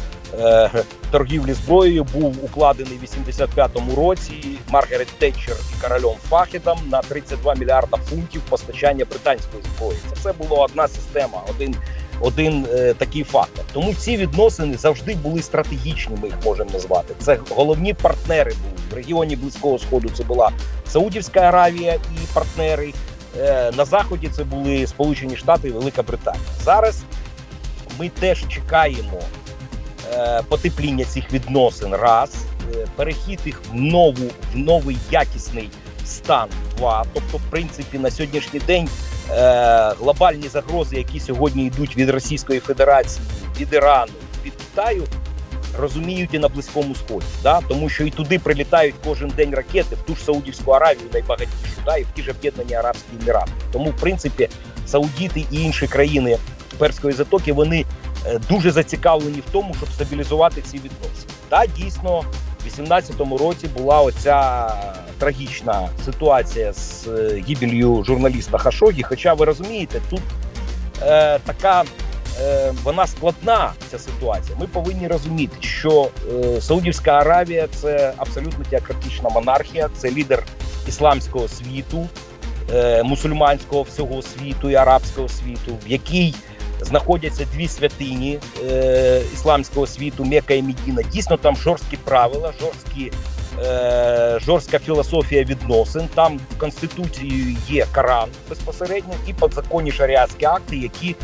торгівлі 1.10 1.52
зброєю 1.52 2.04
був 2.04 2.44
укладений 2.44 2.98
в 2.98 3.04
85-му 3.04 3.94
році 3.94 4.58
Маргарет 4.68 5.08
Тетчер 5.18 5.56
і 5.78 5.82
королем 5.82 6.16
Фахедом 6.28 6.78
на 6.90 7.00
32 7.02 7.54
мільярда 7.54 7.96
фунтів 7.96 8.40
постачання 8.40 9.04
британської 9.04 9.62
зброї. 9.76 9.98
Це 10.08 10.14
все 10.14 10.32
була 10.32 10.64
одна 10.64 10.88
система, 10.88 11.42
один 11.50 11.76
один 12.20 12.66
е, 12.72 12.94
такий 12.94 13.24
фактор. 13.24 13.64
Тому 13.72 13.94
ці 13.94 14.16
відносини 14.16 14.76
завжди 14.76 15.14
були 15.14 15.42
стратегічні. 15.42 16.16
Ми 16.22 16.28
їх 16.28 16.36
можемо 16.44 16.70
назвати. 16.70 17.14
Це 17.18 17.38
головні 17.50 17.94
партнери 17.94 18.52
були 18.52 18.90
в 18.90 18.94
регіоні 18.94 19.36
Близького 19.36 19.78
Сходу. 19.78 20.08
Це 20.08 20.24
була 20.24 20.50
Саудівська 20.88 21.40
Аравія 21.40 21.94
і 21.94 22.34
партнери. 22.34 22.92
Е, 23.38 23.72
на 23.76 23.84
заході 23.84 24.28
це 24.28 24.44
були 24.44 24.86
Сполучені 24.86 25.36
Штати 25.36 25.68
і 25.68 25.70
Велика 25.70 26.02
Британія. 26.02 26.44
Зараз 26.64 27.02
ми 27.98 28.08
теж 28.08 28.48
чекаємо 28.48 29.18
е, 29.18 29.45
потепління 30.48 31.04
цих 31.04 31.32
відносин. 31.32 31.94
Раз 31.94 32.30
е, 32.74 32.86
перехід 32.96 33.40
їх 33.46 33.62
в 33.72 33.74
нову 33.74 34.30
в 34.54 34.58
новий 34.58 34.96
якісний 35.10 35.70
стан. 36.04 36.48
Два, 36.76 37.04
тобто, 37.14 37.38
в 37.38 37.42
принципі, 37.50 37.98
на 37.98 38.10
сьогоднішній 38.10 38.60
день 38.60 38.88
е, 39.30 39.92
глобальні 40.00 40.48
загрози, 40.48 40.96
які 40.96 41.20
сьогодні 41.20 41.66
йдуть 41.66 41.96
від 41.96 42.10
Російської 42.10 42.60
Федерації, 42.60 43.26
від 43.60 43.72
Ірану, 43.72 44.12
від 44.44 44.52
Китаю, 44.52 45.04
розуміють 45.78 46.34
і 46.34 46.38
на 46.38 46.48
близькому 46.48 46.94
сході, 46.94 47.26
да 47.42 47.60
тому 47.68 47.88
що 47.88 48.04
і 48.04 48.10
туди 48.10 48.38
прилітають 48.38 48.94
кожен 49.04 49.28
день 49.36 49.54
ракети 49.54 49.96
в 49.96 50.02
ту 50.06 50.14
ж 50.14 50.24
Саудівську 50.24 50.70
Аравію, 50.70 51.08
найбагатішу, 51.12 51.80
да 51.84 51.96
і 51.96 52.02
в 52.02 52.06
ті 52.14 52.22
ж 52.22 52.30
об'єднані 52.30 52.74
Арабські 52.74 53.08
Емірати. 53.20 53.52
Тому, 53.72 53.90
в 53.90 53.96
принципі, 53.96 54.48
Саудіти 54.86 55.44
і 55.50 55.62
інші 55.62 55.86
країни 55.86 56.38
перської 56.76 57.14
затоки 57.14 57.52
вони 57.52 57.80
е, 57.80 57.84
дуже 58.48 58.70
зацікавлені 58.70 59.40
в 59.40 59.52
тому, 59.52 59.74
щоб 59.74 59.88
стабілізувати 59.88 60.62
ці 60.62 60.76
відносини. 60.76 61.32
Та 61.48 61.66
дійсно. 61.66 62.22
У 62.66 62.82
18-му 62.82 63.38
році 63.38 63.68
була 63.68 64.00
оця 64.00 64.68
трагічна 65.18 65.88
ситуація 66.04 66.72
з 66.72 67.06
е, 67.08 67.42
гибелью 67.48 68.04
журналіста 68.04 68.58
Хашогі. 68.58 69.02
Хоча 69.02 69.34
ви 69.34 69.44
розумієте, 69.44 70.00
тут 70.10 70.20
е, 71.02 71.38
така 71.38 71.84
е, 72.40 72.72
вона 72.82 73.06
складна 73.06 73.72
ця 73.90 73.98
ситуація. 73.98 74.56
Ми 74.60 74.66
повинні 74.66 75.08
розуміти, 75.08 75.56
що 75.60 76.08
е, 76.32 76.60
Саудівська 76.60 77.10
Аравія 77.10 77.68
це 77.74 78.12
абсолютно 78.16 78.64
теократична 78.70 79.28
монархія, 79.28 79.88
це 79.96 80.10
лідер 80.10 80.42
ісламського 80.88 81.48
світу, 81.48 82.08
е, 82.74 83.02
мусульманського 83.02 83.82
всього 83.82 84.22
світу 84.22 84.70
і 84.70 84.74
арабського 84.74 85.28
світу, 85.28 85.78
в 85.86 85.90
якій 85.90 86.34
знаходяться 86.86 87.46
дві 87.54 87.68
святині 87.68 88.38
е, 88.64 89.22
ісламського 89.34 89.86
світу, 89.86 90.24
Мека 90.24 90.54
і 90.54 90.62
Медіна. 90.62 91.02
Дійсно, 91.02 91.36
там 91.36 91.56
жорсткі 91.56 91.96
правила, 91.96 92.52
жорсткі, 92.60 93.12
е, 93.64 94.38
жорстка 94.46 94.78
філософія 94.78 95.44
відносин. 95.44 96.08
Там 96.14 96.40
в 96.56 96.58
конституцією 96.58 97.56
є 97.68 97.86
Коран 97.94 98.28
безпосередньо 98.48 99.14
і 99.26 99.32
підзаконні 99.32 99.92
шаріатські 99.92 100.44
акти, 100.44 100.76
які 100.76 101.16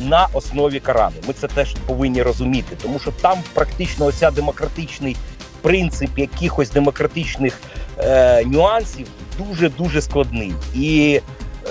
на 0.00 0.28
основі 0.32 0.80
Корану. 0.80 1.16
Ми 1.28 1.34
це 1.34 1.48
теж 1.48 1.74
повинні 1.86 2.22
розуміти, 2.22 2.76
тому 2.82 2.98
що 2.98 3.12
там 3.20 3.38
практично 3.54 4.06
оця 4.06 4.30
демократичний 4.30 5.16
принцип 5.62 6.18
якихось 6.18 6.70
демократичних 6.70 7.58
е, 7.98 8.44
нюансів 8.44 9.06
дуже 9.38 9.68
дуже 9.68 10.02
складний 10.02 10.52
і. 10.74 11.20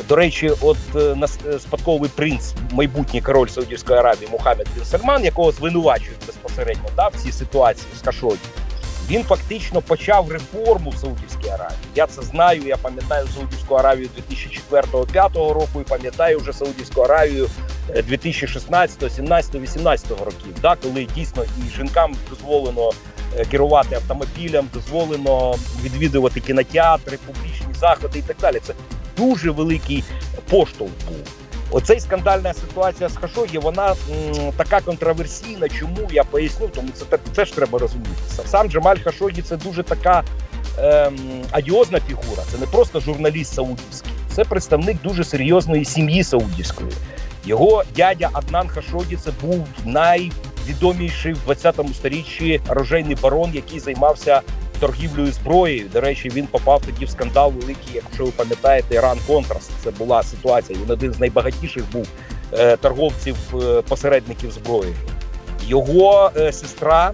До 0.10 0.16
речі, 0.16 0.52
от 0.62 0.78
е, 0.96 1.16
е, 1.48 1.60
спадковий 1.60 2.10
принц, 2.16 2.54
майбутній 2.72 3.22
король 3.22 3.48
Саудівської 3.48 4.00
Аравії 4.00 4.28
Мухаммед 4.32 4.68
Бін 4.75 4.86
Сальман, 4.86 5.24
якого 5.24 5.52
звинувачують 5.52 6.20
безпосередньо 6.28 6.90
да, 6.96 7.08
в 7.08 7.16
цій 7.16 7.32
ситуації 7.32 7.88
з 7.98 8.02
Кашоді, 8.02 8.40
він 9.10 9.24
фактично 9.24 9.82
почав 9.82 10.32
реформу 10.32 10.90
в 10.90 10.98
Саудівській 10.98 11.50
Аравії. 11.50 11.80
Я 11.96 12.08
це 12.08 12.22
знаю. 12.22 12.62
Я 12.66 12.78
пам'ятаю 12.78 13.28
Саудівську 13.36 13.75
Аравію 13.75 14.10
2004-2005 14.72 15.54
року 15.54 15.82
і 15.82 15.84
пам'ятаю 15.84 16.40
вже 16.40 16.54
Саудівську 16.54 17.02
Аравію 17.02 17.50
2016, 18.08 19.14
17, 19.14 19.56
18 19.56 20.10
років, 20.10 20.54
да, 20.62 20.75
коли 20.75 21.08
дійсно 21.16 21.44
і 21.44 21.78
жінкам 21.78 22.16
дозволено 22.30 22.92
е, 23.38 23.46
керувати 23.46 23.96
автомобілем, 23.96 24.70
дозволено 24.74 25.56
відвідувати 25.84 26.40
кінотеатри, 26.40 27.18
публічні 27.25 27.74
заходи 27.80 28.20
і 28.20 28.22
так 28.22 28.38
далі. 28.42 28.60
Це 28.64 28.74
дуже 29.17 29.51
великий 29.51 30.03
поштовх 30.50 30.91
був. 31.07 31.17
Оцей 31.72 32.00
скандальна 32.00 32.53
ситуація 32.53 33.10
з 33.10 33.17
Хашогі, 33.17 33.57
вона 33.57 33.91
м, 33.91 34.51
така 34.57 34.81
контроверсійна. 34.81 35.69
Чому 35.69 35.98
я 36.12 36.24
поясню? 36.24 36.67
Тому 36.67 36.88
це 36.93 37.17
це 37.36 37.45
ж 37.45 37.55
треба 37.55 37.79
розуміти. 37.79 38.10
Сам 38.45 38.69
Джамаль 38.69 38.98
Хашогі 39.03 39.41
це 39.41 39.57
дуже 39.57 39.84
така 39.84 40.24
ем, 40.79 41.17
адіозна 41.51 42.00
фігура. 42.00 42.43
Це 42.51 42.57
не 42.57 42.65
просто 42.65 43.00
журналіст 43.00 43.53
саудівський, 43.53 44.12
це 44.36 44.43
представник 44.43 45.01
дуже 45.01 45.24
серйозної 45.24 45.86
сім'ї 45.86 46.24
саудівської. 46.24 46.89
Його 47.45 47.84
дядя 47.95 48.29
Аднан 48.34 48.67
Хашогі 48.67 49.15
це 49.15 49.31
був 49.41 49.67
найвідоміший 49.86 51.34
в 51.34 51.38
20 51.45 51.75
сторіччі 51.95 52.62
оружейний 52.69 53.15
барон, 53.22 53.51
який 53.53 53.79
займався 53.79 54.41
торгівлею 54.75 55.32
зброєю. 55.32 55.89
До 55.94 56.01
речі, 56.01 56.29
він 56.29 56.48
попав 56.48 56.82
тоді 56.86 57.05
в 57.05 57.10
скандал 57.10 57.51
великий, 57.51 57.94
якщо 57.94 58.25
ви 58.25 58.32
пам'ятаєте, 58.32 58.96
Іран 58.96 59.17
Контраст. 59.27 59.72
Це 59.84 59.91
була 59.91 60.24
ситуація. 60.24 60.79
Він 60.84 60.91
один 60.91 61.13
з 61.13 61.20
найбагатіших 61.20 61.84
був 61.91 62.08
е, 62.53 62.77
торговців 62.77 63.36
е, 63.53 63.82
посередників 63.82 64.51
зброї. 64.51 64.94
Його 65.67 66.32
е, 66.38 66.51
сестра 66.51 67.12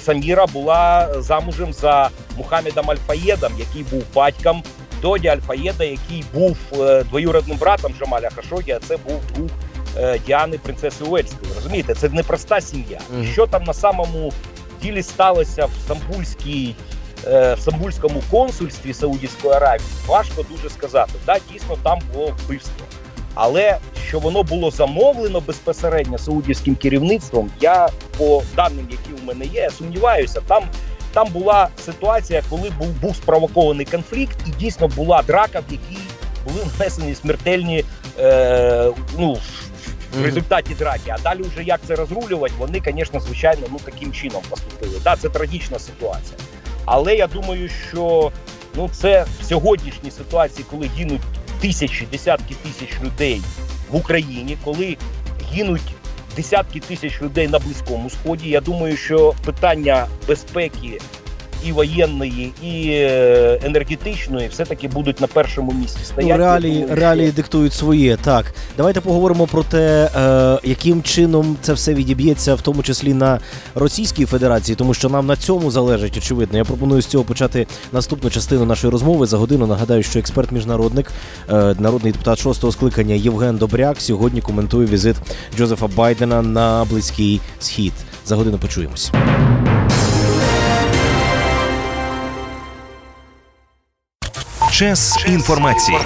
Саміра 0.00 0.46
була 0.46 1.08
замужем 1.22 1.72
за 1.72 2.10
Мухаммедом 2.36 2.90
Альфаєдом, 2.90 3.52
який 3.58 3.82
був 3.82 4.02
батьком 4.14 4.62
Доді 5.02 5.28
Альфаєда, 5.28 5.84
який 5.84 6.24
був 6.34 6.56
двоюродним 7.04 7.56
братом 7.56 7.94
Жамаля 7.98 8.30
Хашогі, 8.30 8.72
а 8.72 8.78
це 8.78 8.96
був 8.96 9.20
друг 9.34 9.48
Діани 10.26 10.58
принцеси 10.58 11.04
Уельської. 11.04 11.52
Розумієте, 11.54 11.94
це 11.94 12.08
непроста 12.08 12.60
сім'я. 12.60 13.00
Що 13.32 13.46
там 13.46 13.64
на 13.64 13.74
самому 13.74 14.32
ділі 14.82 15.02
сталося 15.02 15.66
в 15.66 15.70
Стамбульській 15.84 16.74
е, 17.26 17.54
в 17.54 17.60
Стамбульському 17.60 18.22
консульстві 18.30 18.94
Саудівської 18.94 19.54
Аравії, 19.54 19.88
важко 20.06 20.44
дуже 20.50 20.70
сказати. 20.70 21.12
Да, 21.26 21.38
дійсно 21.52 21.76
там 21.82 21.98
було 22.14 22.34
вбивство. 22.44 22.86
Але 23.34 23.78
що 24.08 24.18
воно 24.18 24.42
було 24.42 24.70
замовлено 24.70 25.40
безпосередньо 25.40 26.18
саудівським 26.18 26.74
керівництвом, 26.76 27.50
я 27.60 27.88
по 28.18 28.42
даним, 28.56 28.88
які 28.90 29.22
у 29.22 29.26
мене 29.26 29.44
є, 29.44 29.70
сумніваюся, 29.70 30.40
там 30.46 30.64
там 31.12 31.28
була 31.28 31.68
ситуація, 31.84 32.42
коли 32.50 32.70
був 32.78 32.88
був 32.88 33.16
спровокований 33.16 33.86
конфлікт, 33.86 34.36
і 34.46 34.50
дійсно 34.50 34.88
була 34.88 35.22
драка, 35.22 35.60
в 35.60 35.72
якій 35.72 36.02
були 36.44 36.64
нанесені 36.78 37.14
смертельні 37.14 37.84
е, 38.18 38.90
ну, 39.18 39.38
в 40.12 40.24
результаті 40.24 40.74
драки. 40.74 41.10
А 41.10 41.18
далі, 41.18 41.42
вже 41.42 41.64
як 41.64 41.80
це 41.86 41.94
розрулювати, 41.94 42.54
вони, 42.58 42.82
звісно, 42.86 43.20
звичайно, 43.20 43.62
ну 43.70 43.78
таким 43.84 44.12
чином 44.12 44.42
поступили. 44.50 45.00
Да, 45.04 45.16
це 45.16 45.28
трагічна 45.28 45.78
ситуація. 45.78 46.38
Але 46.84 47.14
я 47.14 47.26
думаю, 47.26 47.70
що 47.88 48.32
ну 48.74 48.90
це 48.92 49.26
в 49.40 49.44
сьогоднішній 49.44 50.10
ситуації, 50.10 50.66
коли 50.70 50.90
гинуть 50.96 51.20
тисячі, 51.60 52.06
десятки 52.12 52.54
тисяч 52.54 53.00
людей 53.02 53.42
в 53.90 53.96
Україні, 53.96 54.58
коли 54.64 54.96
гинуть 55.52 55.94
десятки 56.36 56.80
тисяч 56.80 57.22
людей 57.22 57.48
на 57.48 57.58
близькому 57.58 58.10
сході. 58.10 58.48
Я 58.48 58.60
думаю, 58.60 58.96
що 58.96 59.34
питання 59.44 60.06
безпеки 60.28 61.00
і 61.64 61.72
воєнної, 61.72 62.52
і 62.62 62.88
е, 62.90 63.60
енергетичної 63.62 64.48
все 64.48 64.64
таки 64.64 64.88
будуть 64.88 65.20
на 65.20 65.26
першому 65.26 65.72
місці 65.72 65.98
стояти. 66.04 66.32
Ну, 66.32 66.38
реалії 66.38 66.82
тому, 66.82 66.94
реалії 66.94 67.26
що... 67.26 67.36
диктують 67.36 67.72
своє. 67.72 68.16
Так, 68.16 68.54
давайте 68.76 69.00
поговоримо 69.00 69.46
про 69.46 69.62
те, 69.62 70.10
е, 70.16 70.68
яким 70.68 71.02
чином 71.02 71.56
це 71.60 71.72
все 71.72 71.94
відіб'ється, 71.94 72.54
в 72.54 72.62
тому 72.62 72.82
числі 72.82 73.14
на 73.14 73.40
Російській 73.74 74.26
Федерації, 74.26 74.76
тому 74.76 74.94
що 74.94 75.08
нам 75.08 75.26
на 75.26 75.36
цьому 75.36 75.70
залежить 75.70 76.16
очевидно. 76.16 76.58
Я 76.58 76.64
пропоную 76.64 77.02
з 77.02 77.06
цього 77.06 77.24
почати 77.24 77.66
наступну 77.92 78.30
частину 78.30 78.64
нашої 78.64 78.90
розмови. 78.90 79.26
За 79.26 79.36
годину 79.36 79.66
нагадаю, 79.66 80.02
що 80.02 80.18
експерт 80.18 80.52
міжнародник, 80.52 81.10
е, 81.50 81.74
народний 81.78 82.12
депутат 82.12 82.38
шостого 82.38 82.72
скликання 82.72 83.14
Євген 83.14 83.56
Добряк 83.56 84.00
сьогодні 84.00 84.40
коментує 84.40 84.86
візит 84.86 85.16
Джозефа 85.56 85.86
Байдена 85.86 86.42
на 86.42 86.84
близький 86.84 87.40
схід. 87.60 87.92
За 88.26 88.36
годину 88.36 88.58
почуємось. 88.58 89.12
Час 94.80 95.24
інформації. 95.28 95.98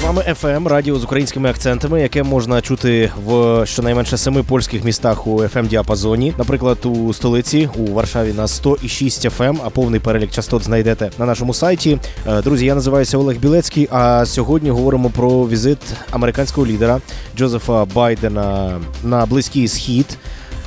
З 0.00 0.04
вами 0.04 0.24
FM, 0.42 0.68
радіо 0.68 0.98
з 0.98 1.04
українськими 1.04 1.50
акцентами, 1.50 2.02
яке 2.02 2.22
можна 2.22 2.60
чути 2.60 3.10
в 3.24 3.62
щонайменше 3.66 4.16
семи 4.16 4.42
польських 4.42 4.84
містах 4.84 5.26
у 5.26 5.40
fm 5.40 5.68
діапазоні. 5.68 6.34
Наприклад, 6.38 6.78
у 6.86 7.12
столиці 7.12 7.68
у 7.76 7.92
Варшаві 7.92 8.32
на 8.32 8.48
106 8.48 9.26
FM, 9.26 9.58
а 9.64 9.70
повний 9.70 10.00
перелік 10.00 10.30
частот 10.30 10.62
знайдете 10.62 11.10
на 11.18 11.26
нашому 11.26 11.54
сайті. 11.54 11.98
Е, 12.26 12.42
друзі, 12.42 12.66
я 12.66 12.74
називаюся 12.74 13.18
Олег 13.18 13.36
Білецький. 13.36 13.88
А 13.90 14.26
сьогодні 14.26 14.70
говоримо 14.70 15.10
про 15.10 15.48
візит 15.48 15.78
американського 16.10 16.66
лідера 16.66 17.00
Джозефа 17.36 17.84
Байдена 17.84 18.80
на 19.04 19.26
близький 19.26 19.68
схід. 19.68 20.18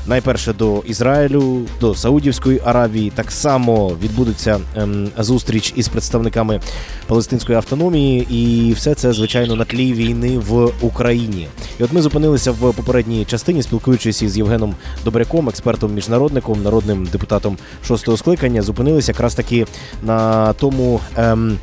Найперше 0.08 0.54
до 0.54 0.84
Ізраїлю, 0.86 1.62
до 1.82 1.96
Саудівської 1.96 2.62
Аравії. 2.66 3.12
Так 3.16 3.32
само 3.32 3.92
відбудеться 4.04 4.60
ем, 4.76 5.10
зустріч 5.18 5.74
із 5.76 5.88
представниками 5.88 6.60
палестинської 7.08 7.58
автономії, 7.58 8.28
і 8.30 8.74
все 8.74 8.96
це 8.96 9.14
звичайно 9.14 9.56
на 9.56 9.66
тлі 9.66 9.94
війни 9.94 10.40
в 10.40 10.72
Україні. 10.82 11.48
І 11.80 11.84
от 11.84 11.94
ми 11.94 12.02
зупинилися 12.02 12.52
в 12.52 12.74
попередній 12.74 13.26
частині, 13.26 13.64
спілкуючись 13.64 14.22
із 14.22 14.38
Євгеном 14.38 14.76
Добряком, 15.06 15.50
експертом 15.50 15.94
міжнародником, 15.94 16.64
народним 16.64 17.06
депутатом 17.12 17.58
шостого 17.88 18.18
скликання. 18.18 18.62
Зупинилися 18.62 19.12
якраз 19.12 19.36
таки 19.36 19.66
на 20.04 20.54
тому. 20.54 21.00
Ем, 21.18 21.58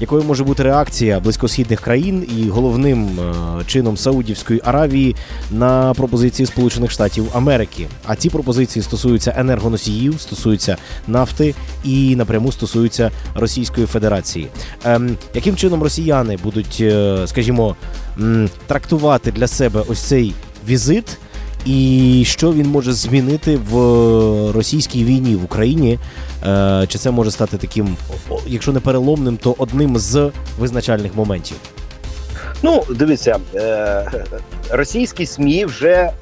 якою 0.00 0.22
може 0.22 0.44
бути 0.44 0.62
реакція 0.62 1.20
близькосхідних 1.20 1.80
країн 1.80 2.26
і 2.38 2.48
головним 2.48 3.08
е, 3.20 3.64
чином 3.66 3.96
Саудівської 3.96 4.60
Аравії 4.64 5.16
на 5.50 5.94
пропозиції 5.94 6.46
Сполучених 6.46 6.90
Штатів 6.90 7.30
Америки? 7.34 7.86
А 8.06 8.16
ці 8.16 8.30
пропозиції 8.30 8.82
стосуються 8.82 9.34
енергоносіїв, 9.36 10.20
стосуються 10.20 10.76
нафти 11.06 11.54
і 11.84 12.16
напряму 12.16 12.52
стосуються 12.52 13.10
Російської 13.34 13.86
Федерації. 13.86 14.48
Ем, 14.84 15.16
яким 15.34 15.56
чином 15.56 15.82
росіяни 15.82 16.36
будуть, 16.42 16.78
е, 16.80 17.18
скажімо, 17.26 17.76
трактувати 18.66 19.32
для 19.32 19.46
себе 19.46 19.84
ось 19.88 20.00
цей 20.00 20.34
візит? 20.68 21.18
І 21.64 22.22
що 22.26 22.52
він 22.52 22.66
може 22.68 22.92
змінити 22.92 23.56
в 23.56 23.72
російській 24.52 25.04
війні 25.04 25.36
в 25.36 25.44
Україні? 25.44 25.98
Е, 26.46 26.84
Чи 26.88 26.98
це 26.98 27.10
може 27.10 27.30
стати 27.30 27.56
таким, 27.56 27.96
якщо 28.46 28.72
не 28.72 28.80
переломним, 28.80 29.36
то 29.36 29.54
одним 29.58 29.98
з 29.98 30.30
визначальних 30.58 31.14
моментів? 31.14 31.56
Ну, 32.62 32.84
дивіться, 32.90 33.38
е, 33.54 34.10
російські 34.70 35.26
СМІ 35.26 35.64
вже 35.64 35.90
е, 35.92 36.12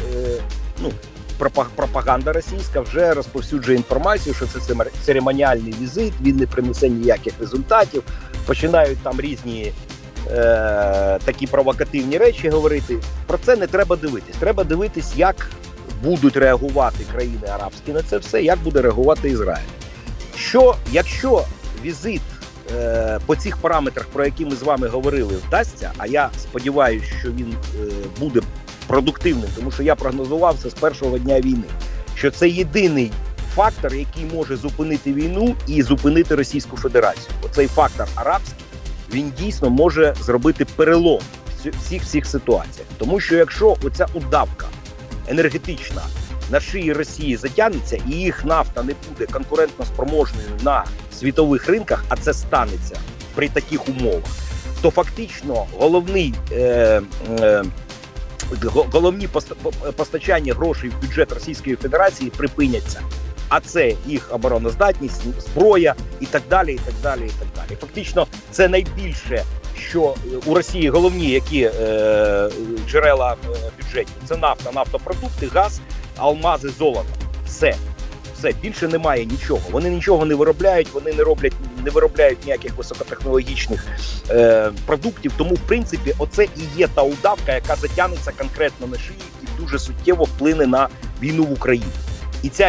ну, 0.82 0.90
пропа- 1.38 1.66
пропаганда 1.74 2.32
російська 2.32 2.80
вже 2.80 3.14
розповсюджує 3.14 3.76
інформацію, 3.76 4.34
що 4.34 4.46
це 4.46 4.74
церемоніальний 5.04 5.74
візит, 5.82 6.12
він 6.22 6.36
не 6.36 6.46
принесе 6.46 6.88
ніяких 6.88 7.32
результатів. 7.40 8.02
Починають 8.46 8.98
там 8.98 9.20
різні 9.20 9.72
е, 10.30 11.18
такі 11.25 11.47
провокативні 11.47 12.18
речі 12.18 12.49
говорити. 12.49 12.97
Про 13.26 13.38
це 13.38 13.56
не 13.56 13.66
треба 13.66 13.97
дивитись. 13.97 14.37
Треба 14.38 14.64
дивитись, 14.64 15.12
як 15.16 15.50
будуть 16.02 16.37
реагувати 16.37 17.04
країни 17.12 17.47
арабські 17.54 17.92
на 17.92 18.02
це 18.02 18.18
все, 18.18 18.42
як 18.42 18.59
буде 18.59 18.83
реагувати 18.83 19.28
Ізраїль. 19.28 19.66
Що, 20.37 20.76
якщо 20.92 21.45
візит 21.85 22.23
е, 22.76 23.18
по 23.26 23.37
цих 23.37 23.56
параметрах, 23.56 24.06
про 24.06 24.25
які 24.25 24.45
ми 24.45 24.56
з 24.56 24.62
вами 24.62 24.88
говорили, 24.88 25.35
вдасться, 25.47 25.92
а 25.99 26.06
я 26.06 26.30
сподіваюся, 26.38 27.06
що 27.21 27.28
він 27.28 27.54
е, 27.75 27.92
буде 28.18 28.40
продуктивним, 28.87 29.50
тому 29.56 29.71
що 29.71 29.83
я 29.83 29.95
прогнозував 29.95 30.56
це 30.62 30.71
з 30.71 30.75
першого 30.75 31.18
дня 31.18 31.40
війни, 31.40 31.64
що 32.14 32.30
це 32.30 32.49
єдиний 32.49 33.12
фактор, 33.54 33.95
який 33.95 34.25
може 34.35 34.56
зупинити 34.56 35.12
війну 35.12 35.56
і 35.66 35.83
зупинити 35.83 36.35
Російську 36.35 36.76
Федерацію. 36.76 37.30
Оцей 37.45 37.66
фактор 37.66 38.09
арабський 38.14 38.65
він 39.12 39.32
дійсно 39.38 39.70
може 39.70 40.14
зробити 40.20 40.64
перелом 40.64 41.20
всіх 41.82 42.02
всіх 42.02 42.26
ситуаціях. 42.26 42.88
Тому 42.98 43.20
що 43.20 43.36
якщо 43.36 43.76
оця 43.84 44.06
удавка 44.14 44.66
енергетична 45.28 46.02
на 46.50 46.60
шиї 46.60 46.92
Росії 46.92 47.36
затягнеться, 47.36 47.98
і 48.08 48.10
їх 48.10 48.44
нафта 48.44 48.82
не 48.82 48.94
буде 49.08 49.32
конкурентно 49.32 49.84
спроможною 49.84 50.48
на 50.62 50.84
світових 51.18 51.68
ринках, 51.68 52.04
а 52.08 52.16
це 52.16 52.34
станеться 52.34 52.96
при 53.34 53.48
таких 53.48 53.88
умовах, 53.88 54.30
то 54.82 54.90
фактично 54.90 55.66
головний 55.78 56.34
е, 56.52 57.02
е, 57.40 57.64
головні 58.92 59.28
поста- 59.28 59.92
постачання 59.92 60.54
грошей 60.54 60.90
в 60.90 61.02
бюджет 61.02 61.32
Російської 61.32 61.76
Федерації 61.76 62.30
припиняться. 62.30 63.00
А 63.48 63.60
це 63.60 63.94
їх 64.06 64.34
обороноздатність, 64.34 65.22
зброя 65.40 65.94
і 66.20 66.26
так 66.26 66.42
далі. 66.50 66.72
І 66.74 66.78
так 66.78 66.94
далі, 67.02 67.26
і 67.26 67.32
так 67.38 67.48
далі. 67.56 67.78
Фактично, 67.80 68.26
це 68.50 68.68
найбільше, 68.68 69.44
що 69.78 70.14
е, 70.32 70.36
у 70.46 70.54
Росії 70.54 70.90
головні 70.90 71.30
які 71.30 71.62
е, 71.62 72.50
джерела 72.88 73.32
е, 73.32 73.56
бюджетні 73.82 74.14
це 74.28 74.36
нафта, 74.36 74.72
нафтопродукти, 74.72 75.46
газ, 75.46 75.80
алмази, 76.16 76.68
золото. 76.68 77.06
Все. 77.47 77.75
Все 78.38 78.52
більше 78.62 78.88
немає 78.88 79.25
нічого. 79.25 79.60
Вони 79.71 79.90
нічого 79.90 80.25
не 80.25 80.34
виробляють, 80.34 80.88
вони 80.92 81.12
не 81.12 81.25
роблять, 81.25 81.52
не 81.84 81.90
виробляють 81.90 82.44
ніяких 82.44 82.76
високотехнологічних 82.76 83.86
е, 84.30 84.71
продуктів. 84.86 85.32
Тому, 85.36 85.54
в 85.54 85.60
принципі, 85.60 86.14
оце 86.18 86.44
і 86.44 86.78
є 86.78 86.88
та 86.88 87.02
удавка, 87.02 87.54
яка 87.54 87.76
затягнеться 87.76 88.32
конкретно 88.38 88.86
на 88.86 88.99
шиї 88.99 89.18
і 89.42 89.60
дуже 89.60 89.78
суттєво 89.78 90.25
вплине 90.25 90.66
на 90.66 90.88
війну 91.23 91.44
в 91.44 91.52
Україні. 91.52 91.92
І 92.47 92.49
ця 92.49 92.69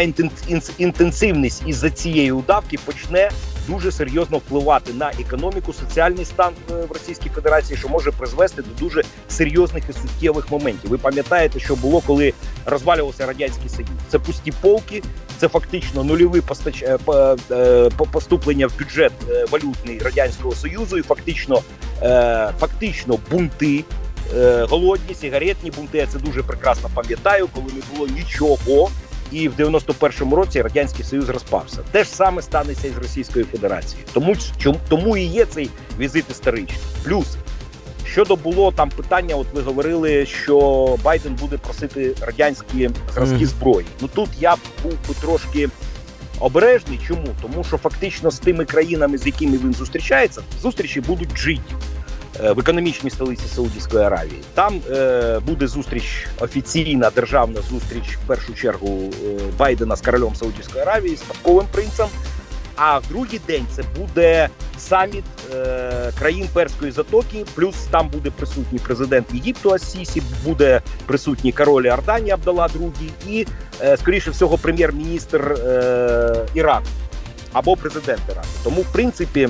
інтенсивність 0.77 1.63
із-за 1.65 1.89
цієї 1.89 2.31
удавки 2.31 2.79
почне 2.85 3.29
дуже 3.67 3.91
серйозно 3.91 4.37
впливати 4.37 4.93
на 4.93 5.11
економіку, 5.19 5.73
соціальний 5.73 6.25
стан 6.25 6.53
е, 6.71 6.73
в 6.73 6.91
Російській 6.91 7.29
Федерації, 7.29 7.77
що 7.77 7.89
може 7.89 8.11
призвести 8.11 8.61
до 8.61 8.85
дуже 8.85 9.03
серйозних 9.29 9.83
і 9.89 9.93
суттєвих 9.93 10.51
моментів. 10.51 10.89
Ви 10.89 10.97
пам'ятаєте, 10.97 11.59
що 11.59 11.75
було, 11.75 12.01
коли 12.01 12.33
розвалювався 12.65 13.25
радянський 13.25 13.69
союз? 13.69 13.89
Це 14.09 14.19
пусті 14.19 14.53
полки, 14.61 15.03
це 15.37 15.47
фактично 15.47 16.03
нульові 16.03 16.41
постач... 16.41 16.83
е, 16.83 16.97
е, 17.51 17.89
поступлення 18.11 18.67
в 18.67 18.79
бюджет 18.79 19.13
валютний 19.51 19.99
радянського 19.99 20.55
союзу, 20.55 20.97
і 20.97 21.01
фактично, 21.01 21.61
фактично 22.59 23.19
бунти. 23.31 23.83
Голодні 24.69 25.15
сигаретні 25.15 25.71
бунти, 25.71 25.97
я 25.97 26.07
це 26.07 26.19
дуже 26.19 26.43
прекрасно 26.43 26.89
пам'ятаю, 26.93 27.47
коли 27.53 27.65
не 27.65 27.81
було 27.93 28.07
нічого, 28.07 28.89
і 29.31 29.49
в 29.49 29.53
91-му 29.53 30.35
році 30.35 30.61
радянський 30.61 31.05
союз 31.05 31.29
розпався. 31.29 31.79
Те 31.91 32.03
ж 32.03 32.09
саме 32.09 32.41
станеться 32.41 32.87
і 32.87 32.91
з 32.91 32.97
Російською 32.97 33.45
Федерацією. 33.45 34.07
Тому 34.13 34.35
чому 34.57 34.79
тому 34.89 35.17
і 35.17 35.23
є 35.23 35.45
цей 35.45 35.69
візит 35.99 36.25
історичний. 36.31 36.79
Плюс 37.03 37.27
щодо 38.05 38.35
було 38.35 38.71
там 38.71 38.89
питання, 38.89 39.35
от 39.35 39.47
ви 39.53 39.61
говорили, 39.61 40.25
що 40.25 40.97
Байден 41.03 41.35
буде 41.35 41.57
просити 41.57 42.13
радянські 42.21 42.89
зразки 43.13 43.45
зброї. 43.45 43.85
Ну 44.01 44.09
тут 44.13 44.29
я 44.39 44.55
був 44.83 44.91
би 44.91 45.13
трошки. 45.21 45.69
Обережний, 46.39 46.99
чому? 47.07 47.27
Тому 47.41 47.63
що 47.63 47.77
фактично 47.77 48.31
з 48.31 48.39
тими 48.39 48.65
країнами, 48.65 49.17
з 49.17 49.25
якими 49.25 49.57
він 49.57 49.73
зустрічається, 49.73 50.41
зустрічі 50.61 51.01
будуть 51.01 51.33
е, 51.47 51.59
в 52.39 52.59
економічній 52.59 53.09
столиці 53.09 53.43
Саудівської 53.55 54.03
Аравії. 54.03 54.41
Там 54.53 54.81
е, 54.91 55.39
буде 55.39 55.67
зустріч 55.67 56.27
офіційна 56.39 57.09
державна 57.09 57.61
зустріч 57.61 58.17
в 58.23 58.27
першу 58.27 58.53
чергу 58.53 59.09
е, 59.25 59.39
Байдена 59.57 59.95
з 59.95 60.01
королем 60.01 60.35
Саудівської 60.35 60.81
Аравії, 60.81 61.15
з 61.15 61.19
спадковим 61.19 61.67
принцем. 61.71 62.07
А 62.75 62.97
в 62.97 63.07
другий 63.09 63.41
день 63.47 63.65
це 63.75 63.83
буде 63.99 64.49
саміт 64.77 65.23
е, 65.55 66.11
країн 66.19 66.47
Перської 66.53 66.91
затоки. 66.91 67.45
Плюс 67.55 67.75
там 67.91 68.09
буде 68.09 68.31
присутній 68.31 68.79
президент 68.79 69.33
Єгипту 69.33 69.73
Ассісі, 69.73 70.21
буде 70.45 70.81
присутній 71.05 71.51
король 71.51 71.83
Іорданії 71.83 72.31
Абдалла 72.31 72.67
II 72.67 73.09
і, 73.27 73.47
е, 73.81 73.97
скоріше 73.97 74.31
всього, 74.31 74.57
прем'єр-міністр 74.57 75.41
е, 75.41 76.45
Іраку 76.53 76.87
або 77.53 77.75
президент 77.75 78.21
Іраку. 78.29 78.47
Тому, 78.63 78.81
в 78.81 78.93
принципі, 78.93 79.41
е, 79.41 79.49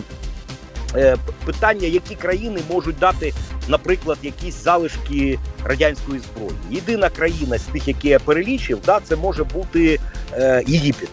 питання, 1.46 1.88
які 1.88 2.16
країни 2.16 2.60
можуть 2.70 3.00
дати, 3.00 3.34
наприклад, 3.68 4.18
якісь 4.24 4.64
залишки 4.64 5.40
радянської 5.64 6.20
зброї. 6.20 6.58
Єдина 6.72 7.10
країна 7.10 7.58
з 7.58 7.62
тих, 7.62 7.88
які 7.88 8.08
я 8.08 8.20
перелічив, 8.20 8.80
да, 8.86 9.00
це 9.04 9.16
може 9.16 9.44
бути 9.44 10.00
е, 10.34 10.64
Єгипет. 10.68 11.10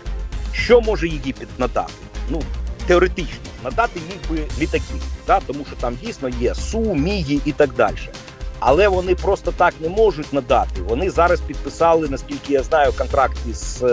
Що 0.52 0.80
може 0.80 1.08
Єгипет 1.08 1.48
надати? 1.58 1.92
Ну, 2.30 2.42
теоретично, 2.86 3.40
надати 3.64 4.00
міг 4.08 4.38
би 4.38 4.44
літаки, 4.60 4.94
да, 5.26 5.40
тому 5.46 5.64
що 5.66 5.76
там 5.76 5.98
дійсно 6.02 6.28
є 6.28 6.54
Су, 6.54 6.80
Мігі 6.80 7.40
і 7.44 7.52
так 7.52 7.70
далі. 7.74 7.96
Але 8.58 8.88
вони 8.88 9.14
просто 9.14 9.52
так 9.52 9.74
не 9.80 9.88
можуть 9.88 10.32
надати. 10.32 10.82
Вони 10.88 11.10
зараз 11.10 11.40
підписали, 11.40 12.08
наскільки 12.08 12.52
я 12.52 12.62
знаю, 12.62 12.92
контракт 12.98 13.36
із 13.50 13.82
е, 13.82 13.86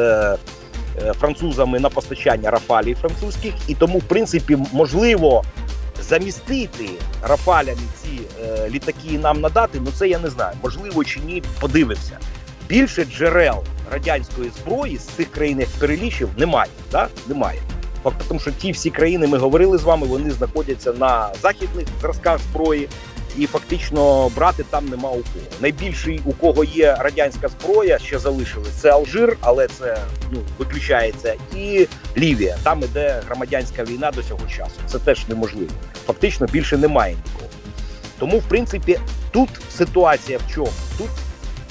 е, 0.97 1.13
французами 1.13 1.79
на 1.79 1.89
постачання 1.89 2.51
рафалій 2.51 2.93
французьких, 2.93 3.53
і 3.67 3.75
тому, 3.75 3.99
в 3.99 4.03
принципі, 4.03 4.57
можливо 4.71 5.43
замістити 6.01 6.89
рафалями 7.21 7.81
ці 8.03 8.21
е, 8.43 8.69
літаки 8.69 9.07
і 9.09 9.17
нам 9.17 9.41
надати. 9.41 9.81
Ну 9.85 9.91
це 9.97 10.07
я 10.07 10.19
не 10.19 10.29
знаю. 10.29 10.57
Можливо 10.63 11.03
чи 11.03 11.19
ні, 11.19 11.43
подивимося. 11.59 12.17
Більше 12.69 13.05
джерел 13.05 13.63
радянської 13.91 14.51
зброї 14.61 14.97
з 14.97 15.01
цих 15.01 15.31
країн, 15.31 15.59
як 15.59 15.69
перелічив, 15.69 16.29
немає. 16.37 16.71
Да? 16.91 17.07
Немає. 17.27 17.59
Факт, 18.03 18.15
тому 18.27 18.39
що 18.39 18.51
ті 18.51 18.71
всі 18.71 18.89
країни, 18.89 19.27
ми 19.27 19.37
говорили 19.37 19.77
з 19.77 19.83
вами, 19.83 20.07
вони 20.07 20.31
знаходяться 20.31 20.93
на 20.93 21.29
західних 21.41 21.87
зразках 22.01 22.39
зброї, 22.39 22.89
і 23.37 23.45
фактично 23.45 24.29
брати 24.35 24.65
там 24.69 24.85
нема 24.85 25.09
у 25.09 25.13
кого. 25.13 25.45
Найбільший 25.61 26.21
у 26.25 26.33
кого 26.33 26.63
є 26.63 26.95
радянська 26.99 27.47
зброя, 27.47 27.99
ще 27.99 28.19
залишилось, 28.19 28.73
це 28.81 28.91
Алжир, 28.91 29.37
але 29.41 29.67
це 29.67 29.97
ну 30.31 30.39
виключається, 30.57 31.35
і 31.55 31.87
Лівія. 32.17 32.57
Там 32.63 32.83
іде 32.83 33.21
громадянська 33.27 33.83
війна 33.83 34.11
до 34.11 34.23
цього 34.23 34.47
часу. 34.47 34.75
Це 34.87 34.99
теж 34.99 35.27
неможливо. 35.27 35.71
Фактично 36.05 36.47
більше 36.47 36.77
немає 36.77 37.15
нікого. 37.15 37.49
Тому, 38.19 38.39
в 38.39 38.43
принципі, 38.43 38.99
тут 39.31 39.49
ситуація 39.77 40.37
в 40.37 40.53
чому? 40.53 40.71
Тут 40.97 41.09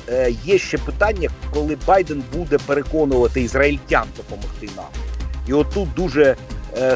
е, 0.09 0.31
є 0.44 0.59
ще 0.59 0.79
питання, 0.79 1.31
коли 1.55 1.77
Байден 1.87 2.23
буде 2.33 2.59
переконувати 2.59 3.40
ізраїльтян 3.40 4.05
допомогти 4.16 4.68
нам. 4.77 4.87
І 5.46 5.53
отут 5.53 5.94
дуже 5.94 6.37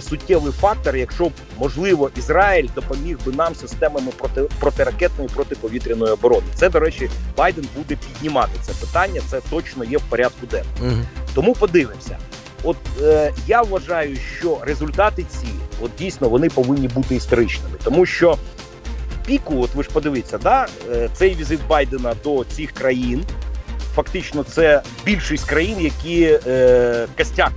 суттєвий 0.00 0.52
фактор, 0.52 0.96
якщо 0.96 1.24
б 1.24 1.32
можливо 1.58 2.10
Ізраїль 2.16 2.68
допоміг 2.74 3.18
би 3.26 3.32
нам 3.32 3.54
системами 3.54 4.10
проти 4.18 4.42
протиракетної 4.60 5.30
протиповітряної 5.34 6.12
оборони. 6.12 6.46
Це 6.54 6.68
до 6.68 6.80
речі, 6.80 7.10
Байден 7.37 7.64
буде 7.76 7.96
піднімати 7.96 8.52
це 8.62 8.72
питання. 8.72 9.20
Це 9.30 9.40
точно 9.50 9.84
є 9.84 9.98
в 9.98 10.02
порядку 10.02 10.46
денному. 10.46 10.94
Угу. 10.96 11.04
Тому 11.34 11.54
подивимося. 11.54 12.18
От 12.64 12.76
е, 13.02 13.32
я 13.46 13.62
вважаю, 13.62 14.16
що 14.38 14.58
результати 14.62 15.24
ці 15.30 15.46
от 15.80 15.90
дійсно 15.98 16.28
вони 16.28 16.48
повинні 16.48 16.88
бути 16.88 17.14
історичними, 17.14 17.74
тому 17.84 18.06
що 18.06 18.32
в 18.32 19.26
піку, 19.26 19.62
от 19.62 19.74
ви 19.74 19.82
ж 19.82 19.88
подивіться, 19.92 20.38
да, 20.38 20.66
е, 20.92 21.08
цей 21.14 21.34
візит 21.34 21.60
Байдена 21.68 22.14
до 22.24 22.44
цих 22.44 22.72
країн, 22.72 23.24
фактично, 23.94 24.44
це 24.44 24.82
більшість 25.04 25.44
країн, 25.44 25.80
які 25.80 26.38
е, 26.46 27.06
костяк 27.18 27.52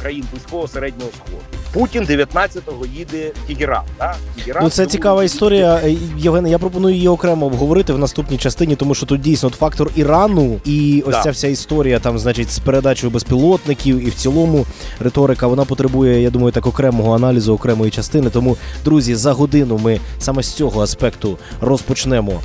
країн 0.00 0.24
близького 0.32 0.68
середнього 0.68 1.10
сходу. 1.10 1.61
Путін 1.72 2.02
19-го 2.04 2.86
їде 2.96 3.32
в 3.44 3.46
Тегеран. 3.48 3.82
Да? 3.98 4.14
Тегеран 4.36 4.64
Ну, 4.64 4.70
це 4.70 4.86
цікава 4.86 5.24
історія. 5.24 5.80
Е, 5.84 5.94
Євгене, 6.18 6.50
я 6.50 6.58
пропоную 6.58 6.94
її 6.94 7.08
окремо 7.08 7.46
обговорити 7.46 7.92
в 7.92 7.98
наступній 7.98 8.38
частині, 8.38 8.76
тому 8.76 8.94
що 8.94 9.06
тут 9.06 9.20
дійсно 9.20 9.46
от 9.46 9.54
фактор 9.54 9.90
Ірану 9.96 10.60
і 10.64 11.04
ось 11.06 11.14
Да. 11.14 11.22
ця 11.22 11.30
вся 11.30 11.48
історія 11.48 11.98
там, 11.98 12.18
значить, 12.18 12.50
з 12.50 12.58
передачею 12.58 13.10
безпілотників, 13.10 14.06
і 14.06 14.10
в 14.10 14.14
цілому 14.14 14.66
риторика 15.00 15.46
вона 15.46 15.64
потребує, 15.64 16.22
я 16.22 16.30
думаю, 16.30 16.52
так 16.52 16.66
окремого 16.66 17.14
аналізу, 17.14 17.54
окремої 17.54 17.90
частини. 17.90 18.30
Тому, 18.30 18.56
друзі, 18.84 19.14
за 19.14 19.32
годину 19.32 19.80
ми 19.82 20.00
саме 20.18 20.42
з 20.42 20.52
цього 20.52 20.82
аспекту 20.82 21.38
розпочнемо. 21.60 22.40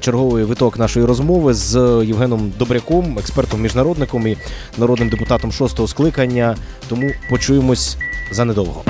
Черговий 0.00 0.44
виток 0.44 0.78
нашої 0.78 1.06
розмови 1.06 1.54
з 1.54 2.02
Євгеном 2.06 2.52
Добряком, 2.58 3.18
експертом 3.18 3.60
міжнародником 3.60 4.26
і 4.26 4.36
народним 4.78 5.08
депутатом 5.08 5.52
шостого 5.52 5.88
скликання. 5.88 6.56
Тому 6.88 7.10
почуємось 7.30 7.96
занедовго. 8.34 8.84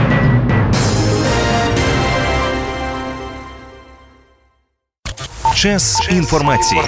Час 5.54 6.08
інформації. 6.10 6.80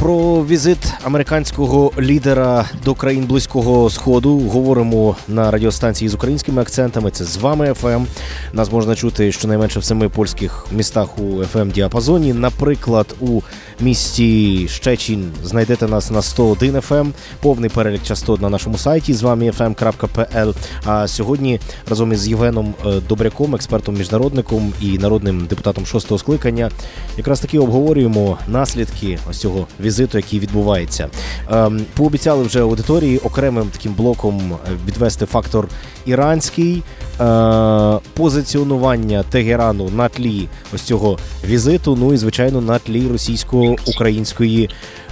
Про 0.00 0.44
візит 0.44 0.78
американського 1.02 1.92
лідера 1.98 2.66
до 2.84 2.94
країн 2.94 3.24
близького 3.24 3.90
сходу 3.90 4.38
говоримо 4.38 5.16
на 5.28 5.50
радіостанції 5.50 6.08
з 6.08 6.14
українськими 6.14 6.62
акцентами. 6.62 7.10
Це 7.10 7.24
з 7.24 7.36
вами 7.36 7.74
ФМ. 7.74 8.04
Нас 8.52 8.72
можна 8.72 8.94
чути 8.94 9.32
щонайменше 9.32 9.80
в 9.80 9.84
семи 9.84 10.08
польських 10.08 10.66
містах 10.72 11.18
у 11.18 11.22
fm 11.22 11.72
діапазоні. 11.72 12.32
Наприклад, 12.32 13.14
у 13.20 13.40
місті 13.80 14.68
Щечин 14.68 15.32
знайдете 15.44 15.88
нас 15.88 16.10
на 16.10 16.22
101 16.22 16.76
FM, 16.76 17.10
повний 17.42 17.70
перелік 17.70 18.02
частот 18.02 18.40
на 18.40 18.48
нашому 18.48 18.78
сайті 18.78 19.14
з 19.14 19.22
вами 19.22 19.50
fm.pl. 19.50 20.54
А 20.84 21.08
сьогодні 21.08 21.60
разом 21.88 22.12
із 22.12 22.28
Євгеном 22.28 22.74
е, 22.86 23.00
Добряком, 23.08 23.54
експертом 23.54 23.96
міжнародником 23.96 24.72
і 24.80 24.98
народним 24.98 25.46
депутатом 25.46 25.86
шостого 25.86 26.18
скликання, 26.18 26.70
якраз 27.16 27.40
таки 27.40 27.58
обговорюємо 27.58 28.38
наслідки 28.48 29.18
ось 29.30 29.38
цього 29.38 29.66
візиту, 29.80 29.89
який 29.98 30.40
відбувається. 30.40 31.08
Ем, 31.50 31.80
Пообіцяли 31.94 32.44
вже 32.44 32.60
аудиторії 32.60 33.18
окремим 33.18 33.68
таким 33.72 33.94
блоком 33.94 34.52
е, 34.52 34.70
відвести 34.86 35.26
фактор 35.26 35.68
іранський 36.06 36.82
е, 37.20 37.98
позиціонування 38.14 39.22
Тегерану 39.22 39.90
на 39.90 40.08
тлі 40.08 40.48
ось 40.74 40.82
цього 40.82 41.18
візиту. 41.46 41.96
Ну 41.96 42.12
і 42.12 42.16
звичайно 42.16 42.60
на 42.60 42.78
тлі 42.78 43.08
російсько-української 43.08 44.70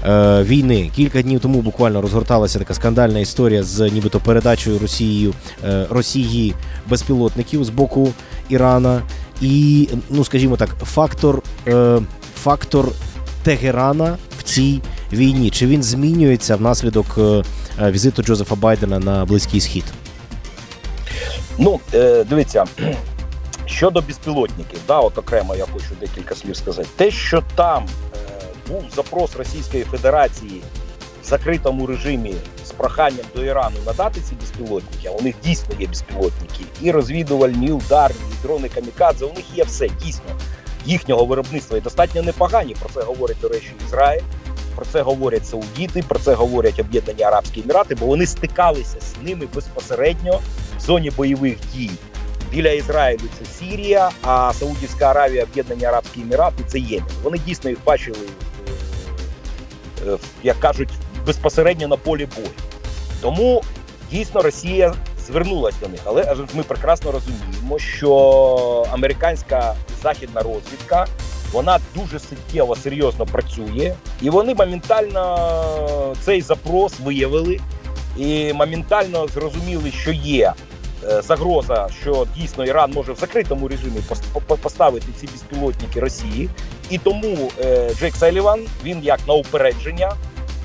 е, 0.09 0.43
війни. 0.43 0.91
Кілька 0.97 1.23
днів 1.23 1.41
тому 1.41 1.63
буквально 1.63 2.01
розгорталася 2.01 2.59
така 2.59 2.75
скандальна 2.75 3.19
історія 3.19 3.63
з 3.63 3.91
нібито 3.91 4.21
передачею 4.21 4.79
Росією 4.79 5.35
Росії 5.91 6.55
безпілотників 6.89 7.65
з 7.65 7.71
боку 7.71 8.13
Ірана. 8.49 9.03
І, 9.41 9.89
ну 10.11 10.25
скажімо 10.25 10.57
так, 10.57 10.69
фактор, 10.85 11.43
е, 11.67 11.99
фактор 12.37 12.89
Тегерана 13.43 14.17
цій 14.49 14.81
війні. 15.13 15.51
Чи 15.51 15.67
він 15.67 15.83
змінюється 15.83 16.57
внаслідок 16.57 17.07
е, 17.19 17.43
е, 17.83 17.91
візиту 17.91 18.23
Джозефа 18.23 18.55
Байдена 18.55 18.99
на 18.99 19.25
Близький 19.25 19.61
Схід? 19.61 19.85
Ну, 21.59 21.81
е, 21.95 22.25
дивіться, 22.25 22.65
щодо 23.67 24.01
безпілотників, 24.01 24.79
да, 24.89 24.99
от 24.99 25.19
окремо 25.19 25.57
я 25.57 25.65
хочу 25.73 25.91
декілька 26.01 26.35
слів 26.35 26.57
сказати. 26.57 26.89
Те, 26.97 27.11
що 27.11 27.43
там 27.55 27.85
е, 27.85 28.19
був 28.69 28.85
запрос 28.97 29.37
Російської 29.37 29.85
Федерації 29.85 30.63
в 31.23 31.27
закритому 31.29 31.87
режимі 31.87 32.35
з 32.67 32.71
проханням 32.71 33.25
до 33.37 33.45
Ірану 33.45 33.77
надати 33.87 34.21
ці 34.21 34.35
безпілотники, 34.35 35.09
а 35.09 35.11
у 35.11 35.23
них 35.23 35.35
дійсно 35.45 35.75
є 35.81 35.87
безпілотники, 35.87 36.65
і 36.81 36.91
розвідувальні, 36.91 37.73
ударні, 37.73 38.21
і 38.33 38.47
дрони 38.47 38.69
камікадзе, 38.69 39.25
у 39.25 39.33
них 39.33 39.45
є 39.57 39.65
все 39.65 39.89
дійсно 40.05 40.31
їхнього 40.87 41.25
виробництва 41.25 41.79
і 41.79 41.81
достатньо 41.81 42.23
непогані. 42.23 42.77
Про 42.81 42.89
це 42.89 43.03
говорить, 43.03 43.37
до 43.43 43.49
речі, 43.49 43.73
Ізраїль. 43.87 44.23
Про 44.79 44.87
це 44.87 45.03
говорять 45.03 45.47
саудіти, 45.47 46.05
про 46.09 46.19
це 46.19 46.35
говорять 46.35 46.79
Об'єднані 46.81 47.23
Арабські 47.23 47.61
Емірати, 47.61 47.95
бо 47.95 48.07
вони 48.07 48.27
стикалися 48.27 48.97
з 49.01 49.27
ними 49.27 49.49
безпосередньо 49.55 50.41
в 50.77 50.81
зоні 50.81 51.11
бойових 51.11 51.57
дій. 51.75 51.91
Біля 52.51 52.71
Ізраїлю 52.71 53.23
це 53.39 53.45
Сірія, 53.45 54.11
а 54.23 54.53
Саудівська 54.53 55.07
Аравія, 55.11 55.45
Об'єднані 55.45 55.85
Арабські 55.85 56.21
Емірати 56.21 56.65
це 56.67 56.79
Ємен. 56.79 57.09
Вони 57.23 57.39
дійсно 57.39 57.71
їх 57.71 57.79
бачили, 57.87 58.19
е, 60.07 60.11
е, 60.11 60.19
як 60.43 60.61
кажуть, 60.61 60.91
безпосередньо 61.27 61.89
на 61.89 61.97
полі 61.97 62.29
бою. 62.37 62.51
Тому 63.21 63.63
дійсно 64.11 64.43
Росія 64.43 64.95
звернулася 65.27 65.77
до 65.81 65.89
них. 65.89 66.01
Але 66.05 66.37
ми 66.55 66.63
прекрасно 66.63 67.13
розуміємо, 67.13 67.79
що 67.79 68.87
американська 68.93 69.75
західна 70.03 70.43
розвідка 70.43 71.07
вона 71.53 71.79
дуже 71.95 72.19
суттєво 72.19 72.77
серйозно 72.77 73.27
працює, 73.27 73.95
і 74.23 74.31
вони 74.31 74.55
моментально 74.55 76.15
цей 76.25 76.41
запрос 76.41 76.93
виявили 77.05 77.61
і 78.17 78.53
моментально 78.53 79.27
зрозуміли, 79.29 79.91
що 80.01 80.13
є 80.13 80.53
е, 81.05 81.23
загроза, 81.23 81.89
що 82.01 82.27
дійсно 82.37 82.65
Іран 82.65 82.93
може 82.93 83.13
в 83.13 83.17
закритому 83.17 83.69
режимі 83.69 84.01
пос- 84.11 84.57
поставити 84.57 85.07
ці 85.21 85.27
безпілотники 85.27 86.01
Росії. 86.01 86.49
І 86.91 86.99
тому 86.99 87.51
е, 87.65 87.91
Джек 87.99 88.17
Саліван, 88.17 88.61
він 88.85 89.01
як 89.03 89.21
на 89.29 89.35
упередження, 89.35 90.13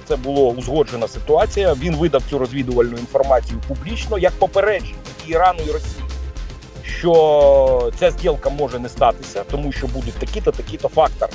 це 0.07 0.15
було 0.15 0.49
узгоджена 0.49 1.07
ситуація. 1.07 1.73
Він 1.73 1.95
видав 1.95 2.23
цю 2.29 2.37
розвідувальну 2.37 2.97
інформацію 2.97 3.61
публічно 3.67 4.17
як 4.17 4.33
попередження 4.33 4.93
і 5.27 5.31
Ірану 5.31 5.59
і 5.67 5.71
Росії. 5.71 6.03
Що 7.03 7.91
ця 7.99 8.11
зділка 8.11 8.49
може 8.49 8.79
не 8.79 8.89
статися, 8.89 9.43
тому 9.51 9.71
що 9.71 9.87
будуть 9.87 10.13
такі-то, 10.13 10.51
такі-то 10.51 10.87
фактори. 10.87 11.31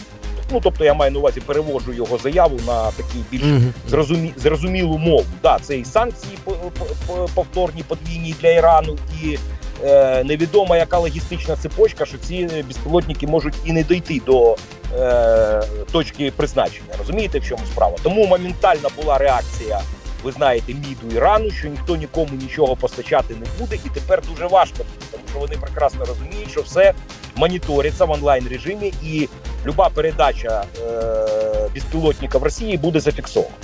Ну 0.50 0.60
тобто 0.62 0.84
я 0.84 0.94
маю 0.94 1.12
на 1.12 1.18
увазі 1.18 1.40
перевожу 1.40 1.92
його 1.92 2.18
заяву 2.18 2.58
на 2.66 2.90
такий 2.90 3.22
більш 3.30 3.42
зрозумі, 3.88 4.32
зрозумілу 4.36 4.98
мову. 4.98 5.24
Да, 5.42 5.58
це 5.62 5.76
і 5.78 5.84
санкції 5.84 6.32
по- 6.44 6.50
по- 6.52 6.86
по- 7.06 7.28
повторні 7.34 7.82
подвійні 7.82 8.34
для 8.40 8.48
Ірану, 8.50 8.96
і 9.22 9.38
е, 9.84 10.24
невідома 10.24 10.76
яка 10.76 10.98
логістична 10.98 11.56
цепочка, 11.56 12.06
що 12.06 12.18
ці 12.18 12.48
безпілотники 12.68 13.26
можуть 13.26 13.54
і 13.64 13.72
не 13.72 13.82
дойти 13.84 14.20
до 14.26 14.56
е, 14.98 15.62
точки 15.92 16.30
призначення. 16.36 16.94
Розумієте, 16.98 17.38
в 17.38 17.44
чому 17.48 17.62
справа? 17.72 17.96
Тому 18.02 18.26
моментальна 18.26 18.88
була 19.02 19.18
реакція. 19.18 19.80
Ви 20.22 20.32
знаєте, 20.32 20.74
міду 20.74 21.16
Ірану, 21.16 21.50
що 21.50 21.68
ніхто 21.68 21.96
нікому 21.96 22.30
нічого 22.32 22.76
постачати 22.76 23.34
не 23.34 23.46
буде, 23.58 23.76
і 23.76 23.88
тепер 23.94 24.22
дуже 24.28 24.46
важко, 24.46 24.84
тому 25.10 25.24
що 25.30 25.38
вони 25.38 25.56
прекрасно 25.56 26.04
розуміють, 26.04 26.50
що 26.50 26.62
все 26.62 26.94
моніториться 27.36 28.04
в 28.04 28.10
онлайн 28.10 28.48
режимі, 28.48 28.92
і 29.02 29.28
люба 29.66 29.88
передача 29.88 30.64
е, 30.80 31.68
безпілотника 31.74 32.38
в 32.38 32.42
Росії 32.42 32.76
буде 32.76 33.00
зафіксована. 33.00 33.54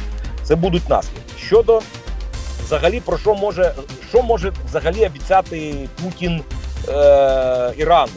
Це 0.43 0.57
будуть 0.57 0.89
наслідки. 0.89 1.39
Щодо 1.47 1.83
взагалі 2.65 3.01
про 3.01 3.19
що 3.19 3.35
може 3.35 3.75
що 4.09 4.23
може 4.23 4.53
взагалі 4.67 5.07
обіцяти 5.07 5.89
Путін 6.03 6.43
е, 6.89 7.73
Ірану? 7.77 8.13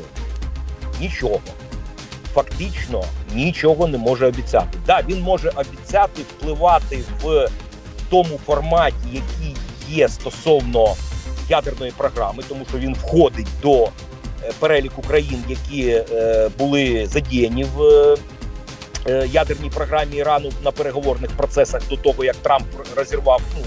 Нічого. 1.01 1.39
Фактично 2.33 3.03
нічого 3.33 3.87
не 3.87 3.97
може 3.97 4.27
обіцяти. 4.27 4.77
Да, 4.85 5.01
він 5.07 5.21
може 5.21 5.51
обіцяти 5.55 6.21
впливати 6.21 6.99
в 7.23 7.47
тому 8.09 8.39
форматі, 8.45 9.07
який 9.11 9.55
є 9.89 10.09
стосовно 10.09 10.95
ядерної 11.49 11.91
програми, 11.97 12.43
тому 12.49 12.65
що 12.69 12.77
він 12.77 12.93
входить 12.93 13.47
до 13.61 13.83
е, 13.83 13.89
переліку 14.59 15.01
країн, 15.01 15.43
які 15.47 15.87
е, 15.89 16.49
були 16.57 17.07
задіяні 17.07 17.63
в 17.75 17.81
е, 19.07 19.27
ядерній 19.31 19.69
програмі 19.69 20.15
Ірану 20.15 20.51
на 20.63 20.71
переговорних 20.71 21.31
процесах 21.31 21.81
до 21.89 21.97
того, 21.97 22.23
як 22.23 22.35
Трамп 22.35 22.67
розірвав, 22.95 23.41
ну 23.57 23.63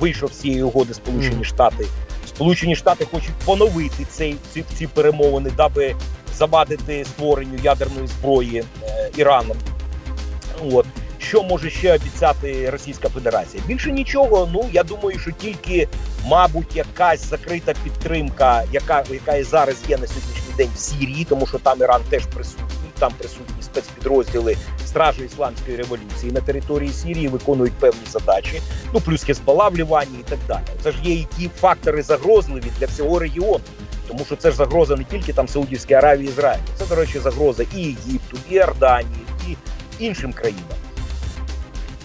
вийшов 0.00 0.32
з 0.32 0.36
цієї 0.36 0.62
угоди 0.62 0.94
Сполучені 0.94 1.44
Штати. 1.44 1.86
Сполучені 2.28 2.76
Штати 2.76 3.06
хочуть 3.10 3.34
поновити 3.44 4.06
цей 4.10 4.36
ці, 4.54 4.64
ці 4.78 4.86
перемовини, 4.86 5.50
даби 5.50 5.94
завадити 6.34 7.04
створенню 7.04 7.58
ядерної 7.62 8.06
зброї 8.06 8.64
е, 8.82 9.10
Іраном. 9.16 9.56
От 10.72 10.86
що 11.22 11.42
може 11.42 11.70
ще 11.70 11.94
обіцяти 11.94 12.70
Російська 12.70 13.08
Федерація? 13.08 13.62
Більше 13.66 13.92
нічого. 13.92 14.48
Ну 14.52 14.68
я 14.72 14.82
думаю, 14.82 15.18
що 15.18 15.30
тільки, 15.30 15.88
мабуть, 16.26 16.76
якась 16.76 17.30
закрита 17.30 17.74
підтримка, 17.84 18.64
яка 18.72 19.04
яка 19.10 19.36
і 19.36 19.42
зараз 19.42 19.76
є 19.88 19.98
на 19.98 20.06
сьогоднішній 20.06 20.54
день 20.56 20.70
в 20.74 20.78
Сірії, 20.78 21.24
тому 21.24 21.46
що 21.46 21.58
там 21.58 21.80
Іран 21.80 22.00
теж 22.10 22.26
присутній, 22.26 22.90
там 22.98 23.12
присутні 23.18 23.62
спецпідрозділи 23.62 24.56
Стражі 24.86 25.24
Ісламської 25.24 25.76
революції 25.76 26.32
на 26.32 26.40
території 26.40 26.92
Сірії 26.92 27.28
виконують 27.28 27.72
певні 27.72 28.06
задачі. 28.10 28.62
Ну 28.94 29.00
плюс 29.00 29.24
Хезбола 29.24 29.68
в 29.68 29.76
Лівані 29.76 30.18
і 30.20 30.30
так 30.30 30.38
далі. 30.48 30.64
Це 30.82 30.92
ж 30.92 30.98
є 31.02 31.14
які 31.14 31.50
фактори 31.60 32.02
загрозливі 32.02 32.72
для 32.80 32.86
всього 32.86 33.18
регіону. 33.18 33.60
Тому 34.08 34.24
що 34.24 34.36
це 34.36 34.50
ж 34.50 34.56
загроза 34.56 34.96
не 34.96 35.04
тільки 35.04 35.32
там 35.32 35.48
Саудівській 35.48 35.94
Аравії, 35.94 36.28
Ізраїлю. 36.28 36.62
Це, 36.78 36.86
до 36.86 36.94
речі, 36.94 37.18
загроза 37.18 37.64
і 37.76 37.80
Єгипту, 37.80 38.38
і 38.50 38.54
Йорданії, 38.54 39.26
і 39.48 39.56
іншим 39.98 40.32
країнам. 40.32 40.81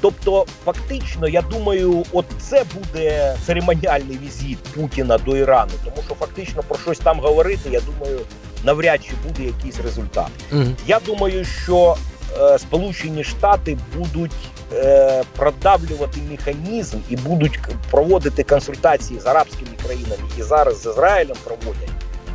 Тобто, 0.02 0.46
фактично, 0.66 1.28
я 1.28 1.42
думаю, 1.42 2.06
от 2.14 2.26
це 2.40 2.64
буде 2.74 3.38
церемоніальний 3.46 4.20
візит 4.24 4.58
Путіна 4.58 5.18
до 5.18 5.38
Ірану, 5.38 5.72
тому 5.86 5.98
що 6.06 6.16
фактично 6.16 6.64
про 6.68 6.78
щось 6.78 7.00
там 7.00 7.20
говорити, 7.20 7.70
я 7.72 7.82
думаю, 7.82 8.20
навряд 8.64 9.04
чи 9.04 9.12
буде 9.28 9.44
якийсь 9.44 9.80
результат. 9.80 10.30
Угу. 10.52 10.64
Я 10.88 11.00
думаю, 11.06 11.46
що 11.46 11.98
е, 12.40 12.60
Сполучені 12.60 13.24
Штати 13.24 13.78
будуть 13.98 14.32
е, 14.74 15.24
продавлювати 15.36 16.20
механізм 16.32 16.98
і 17.10 17.16
будуть 17.16 17.60
проводити 17.92 18.44
консультації 18.44 19.20
з 19.20 19.26
арабськими 19.26 19.72
країнами 19.86 20.24
і 20.40 20.42
зараз 20.42 20.82
з 20.82 20.86
Ізраїлем 20.86 21.38
проводять 21.44 21.90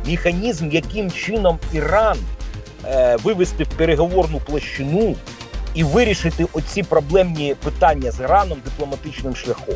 механізм, 0.07 0.69
яким 0.71 1.11
чином 1.11 1.59
Іран 1.73 2.17
е, 2.85 3.17
вивести 3.23 3.63
в 3.63 3.67
переговорну 3.67 4.39
площину 4.39 5.15
і 5.73 5.83
вирішити 5.83 6.45
оці 6.53 6.83
проблемні 6.83 7.55
питання 7.63 8.11
з 8.11 8.19
Іраном 8.19 8.57
дипломатичним 8.65 9.35
шляхом. 9.35 9.75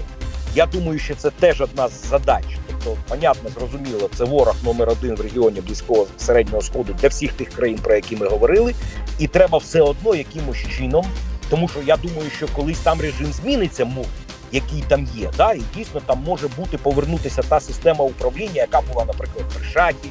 Я 0.55 0.65
думаю, 0.65 0.99
що 0.99 1.15
це 1.15 1.29
теж 1.29 1.61
одна 1.61 1.87
з 1.87 2.09
задач. 2.09 2.43
Тобто, 2.67 2.97
понятно, 3.07 3.49
зрозуміло, 3.49 4.09
це 4.15 4.23
ворог 4.23 4.55
номер 4.63 4.89
один 4.89 5.15
в 5.15 5.21
регіоні 5.21 5.61
близького 5.61 6.07
середнього 6.17 6.61
сходу 6.61 6.95
для 7.01 7.07
всіх 7.07 7.33
тих 7.33 7.49
країн, 7.49 7.79
про 7.83 7.95
які 7.95 8.15
ми 8.15 8.27
говорили, 8.27 8.75
і 9.19 9.27
треба 9.27 9.57
все 9.57 9.81
одно 9.81 10.15
якимось 10.15 10.65
чином, 10.77 11.05
тому 11.49 11.67
що 11.67 11.79
я 11.85 11.97
думаю, 11.97 12.29
що 12.37 12.47
колись 12.47 12.79
там 12.79 13.01
режим 13.01 13.33
зміниться, 13.33 13.85
мов 13.85 14.05
який 14.51 14.83
там 14.87 15.07
є, 15.15 15.29
да, 15.37 15.53
і 15.53 15.61
дійсно 15.75 16.01
там 16.05 16.23
може 16.25 16.47
бути 16.57 16.77
повернутися 16.77 17.41
та 17.41 17.59
система 17.59 18.05
управління, 18.05 18.51
яка 18.55 18.81
була, 18.81 19.05
наприклад, 19.05 19.45
при 19.55 19.65
Шахі 19.65 20.09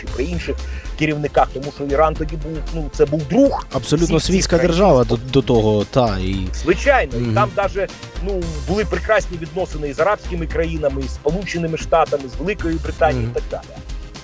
чи 0.00 0.06
при 0.14 0.24
інших 0.24 0.56
керівниках, 0.98 1.48
тому 1.54 1.72
що 1.74 1.84
Іран 1.84 2.14
тоді 2.14 2.36
був 2.36 2.52
ну 2.74 2.90
це 2.92 3.06
був 3.06 3.22
друг 3.28 3.66
Абсолютно 3.72 4.20
світська 4.20 4.58
держава 4.58 5.04
до, 5.04 5.16
до 5.16 5.42
того, 5.42 5.84
та 5.84 6.18
і 6.18 6.48
Звичайно, 6.54 7.12
Мгм. 7.18 7.30
і 7.30 7.34
там 7.34 7.50
даже 7.56 7.88
ну 8.22 8.42
були 8.68 8.84
прекрасні 8.84 9.38
відносини 9.38 9.88
із 9.88 10.00
арабськими 10.00 10.46
країнами, 10.46 11.02
із 11.02 11.14
Сполученими 11.14 11.78
Штатами, 11.78 12.22
з 12.28 12.38
Великою 12.38 12.78
Британією 12.82 13.28
Мгм. 13.28 13.36
і 13.36 13.40
так 13.40 13.50
далі. 13.50 13.78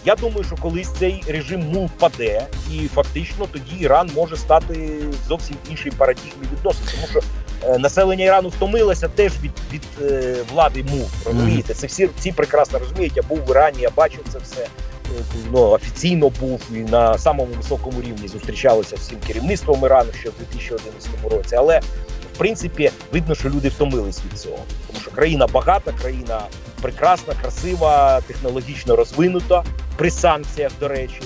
Я 0.05 0.17
думаю, 0.17 0.45
що 0.45 0.57
колись 0.57 0.89
цей 0.99 1.23
режим 1.29 1.71
ну 1.73 1.85
впаде, 1.87 2.47
і 2.73 2.89
фактично 2.89 3.47
тоді 3.53 3.77
Іран 3.81 4.11
може 4.17 4.37
стати 4.37 5.03
зовсім 5.29 5.57
іншій 5.71 5.91
парадігмі 5.91 6.47
відносин, 6.53 6.83
тому 6.95 7.07
що 7.11 7.21
населення 7.79 8.25
Ірану 8.25 8.49
втомилося 8.49 9.09
теж 9.09 9.33
від, 9.43 9.51
від 9.73 9.83
е, 10.11 10.37
влади 10.53 10.83
МУ. 10.83 11.09
Розумієте, 11.27 11.75
це 11.75 11.87
всі 11.87 12.09
всі 12.19 12.33
прекрасно 12.33 12.79
розуміють. 12.79 13.17
Я 13.17 13.23
був 13.23 13.39
в 13.39 13.51
Ірані, 13.51 13.83
я 13.83 13.91
бачив 13.97 14.21
це 14.33 14.39
все. 14.39 14.63
Е, 14.63 14.69
Ну, 15.53 15.61
офіційно 15.61 16.29
був 16.41 16.61
і 16.73 16.79
на 16.79 17.19
самому 17.19 17.53
високому 17.57 18.01
рівні 18.01 18.29
зустрічалися 18.29 18.97
з 18.97 19.01
всім 19.01 19.19
керівництвом 19.27 19.85
Ірану 19.85 20.13
ще 20.21 20.29
в 20.29 20.33
2011 20.39 21.11
році. 21.31 21.57
Але 21.57 21.81
в 22.35 22.39
принципі 22.39 22.91
видно, 23.13 23.35
що 23.35 23.49
люди 23.49 23.69
втомились 23.69 24.21
від 24.25 24.41
цього, 24.41 24.59
тому 24.87 25.01
що 25.01 25.11
країна 25.11 25.47
багата, 25.47 25.93
країна 26.03 26.41
прекрасна, 26.83 27.35
красива, 27.43 28.21
технологічно 28.21 28.97
розвинута 28.97 29.65
при 29.97 30.11
санкціях, 30.11 30.73
до 30.81 30.89
речі. 30.89 31.21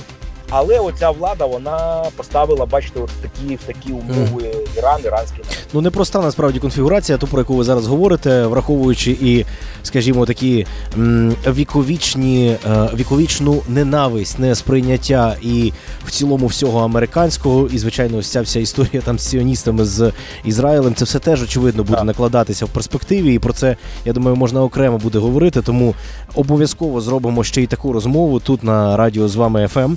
Але 0.50 0.78
оця 0.78 1.11
влада 1.11 1.46
вона 1.46 2.04
поставила, 2.16 2.66
бачите, 2.66 3.00
от 3.00 3.11
такі 3.11 3.54
в 3.56 3.59
такі 3.66 3.92
умови 3.92 4.50
Іран, 4.78 5.00
іранський 5.04 5.38
народ. 5.44 5.59
ну 5.72 5.80
непроста 5.80 6.20
насправді 6.20 6.59
конфігурація, 6.59 7.18
ту 7.18 7.26
про 7.26 7.38
яку 7.38 7.54
ви 7.56 7.64
зараз 7.64 7.87
говорите, 7.87 8.46
враховуючи 8.46 9.11
і, 9.20 9.44
скажімо, 9.82 10.26
такі 10.26 10.66
м, 10.98 11.35
віковічні, 11.46 12.56
е, 12.70 12.88
віковічну 12.94 13.62
ненависть, 13.68 14.38
несприйняття 14.38 15.37
і 15.42 15.72
в 16.04 16.11
цілому 16.11 16.46
всього 16.46 16.80
американського, 16.80 17.66
і 17.72 17.78
звичайно, 17.78 18.18
ось 18.18 18.28
ця 18.30 18.40
вся 18.42 18.61
історія 18.61 19.02
там 19.02 19.18
з 19.18 19.28
сіоністами 19.28 19.85
з 19.85 20.12
Ізраїлем. 20.44 20.94
Це 20.94 21.04
все 21.04 21.18
теж 21.18 21.42
очевидно 21.42 21.82
буде 21.82 21.96
Так. 21.96 22.04
накладатися 22.06 22.66
в 22.66 22.68
перспективі, 22.68 23.35
і 23.35 23.38
про 23.38 23.52
це 23.52 23.76
я 24.04 24.12
думаю, 24.12 24.37
можна 24.37 24.62
окремо 24.62 24.98
буде 24.98 25.18
говорити. 25.18 25.62
Тому 25.62 25.94
обов'язково 26.35 27.00
зробимо 27.00 27.44
ще 27.44 27.62
й 27.62 27.66
таку 27.66 27.92
розмову 27.92 28.40
тут 28.40 28.64
на 28.64 28.96
радіо 28.96 29.28
з 29.28 29.37
вами 29.37 29.68
ФМ. 29.68 29.94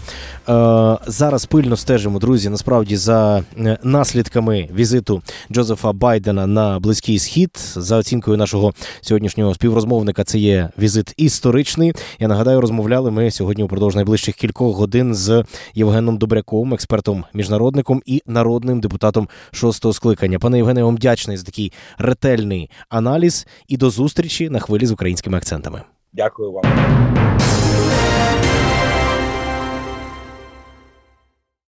Е, 0.49 0.97
зараз 1.07 1.45
пильно 1.45 1.77
стежимо, 1.77 2.19
друзі, 2.19 2.49
насправді 2.49 2.95
за 2.95 3.43
е, 3.57 3.77
наслідками 3.83 4.69
візиту 4.75 5.21
Джозефа 5.51 5.93
Байдена 5.93 6.47
на 6.47 6.79
близький 6.79 7.19
схід. 7.19 7.51
За 7.75 7.97
оцінкою 7.97 8.37
нашого 8.37 8.73
сьогоднішнього 9.01 9.53
співрозмовника, 9.53 10.23
це 10.23 10.39
є 10.39 10.69
візит 10.79 11.13
історичний. 11.17 11.93
Я 12.19 12.27
нагадаю, 12.27 12.61
розмовляли 12.61 13.11
ми 13.11 13.31
сьогодні 13.31 13.63
упродовж 13.63 13.95
найближчих 13.95 14.35
кількох 14.35 14.77
годин 14.77 15.15
з 15.15 15.43
Євгеном 15.73 16.17
Добряком, 16.17 16.73
експертом 16.73 17.23
міжнародником 17.33 18.01
і 18.05 18.21
народним 18.25 18.79
депутатом 18.79 19.29
шостого 19.51 19.93
скликання. 19.93 20.39
Пане 20.39 20.57
Євгене, 20.57 20.83
вам 20.83 20.95
вдячний 20.95 21.37
за 21.37 21.43
такий 21.43 21.71
ретельний 21.97 22.69
аналіз 22.89 23.47
і 23.67 23.77
до 23.77 23.89
зустрічі 23.89 24.49
на 24.49 24.59
хвилі 24.59 24.85
з 24.85 24.91
українськими 24.91 25.37
акцентами. 25.37 25.81
Дякую 26.13 26.51
вам. 26.51 26.63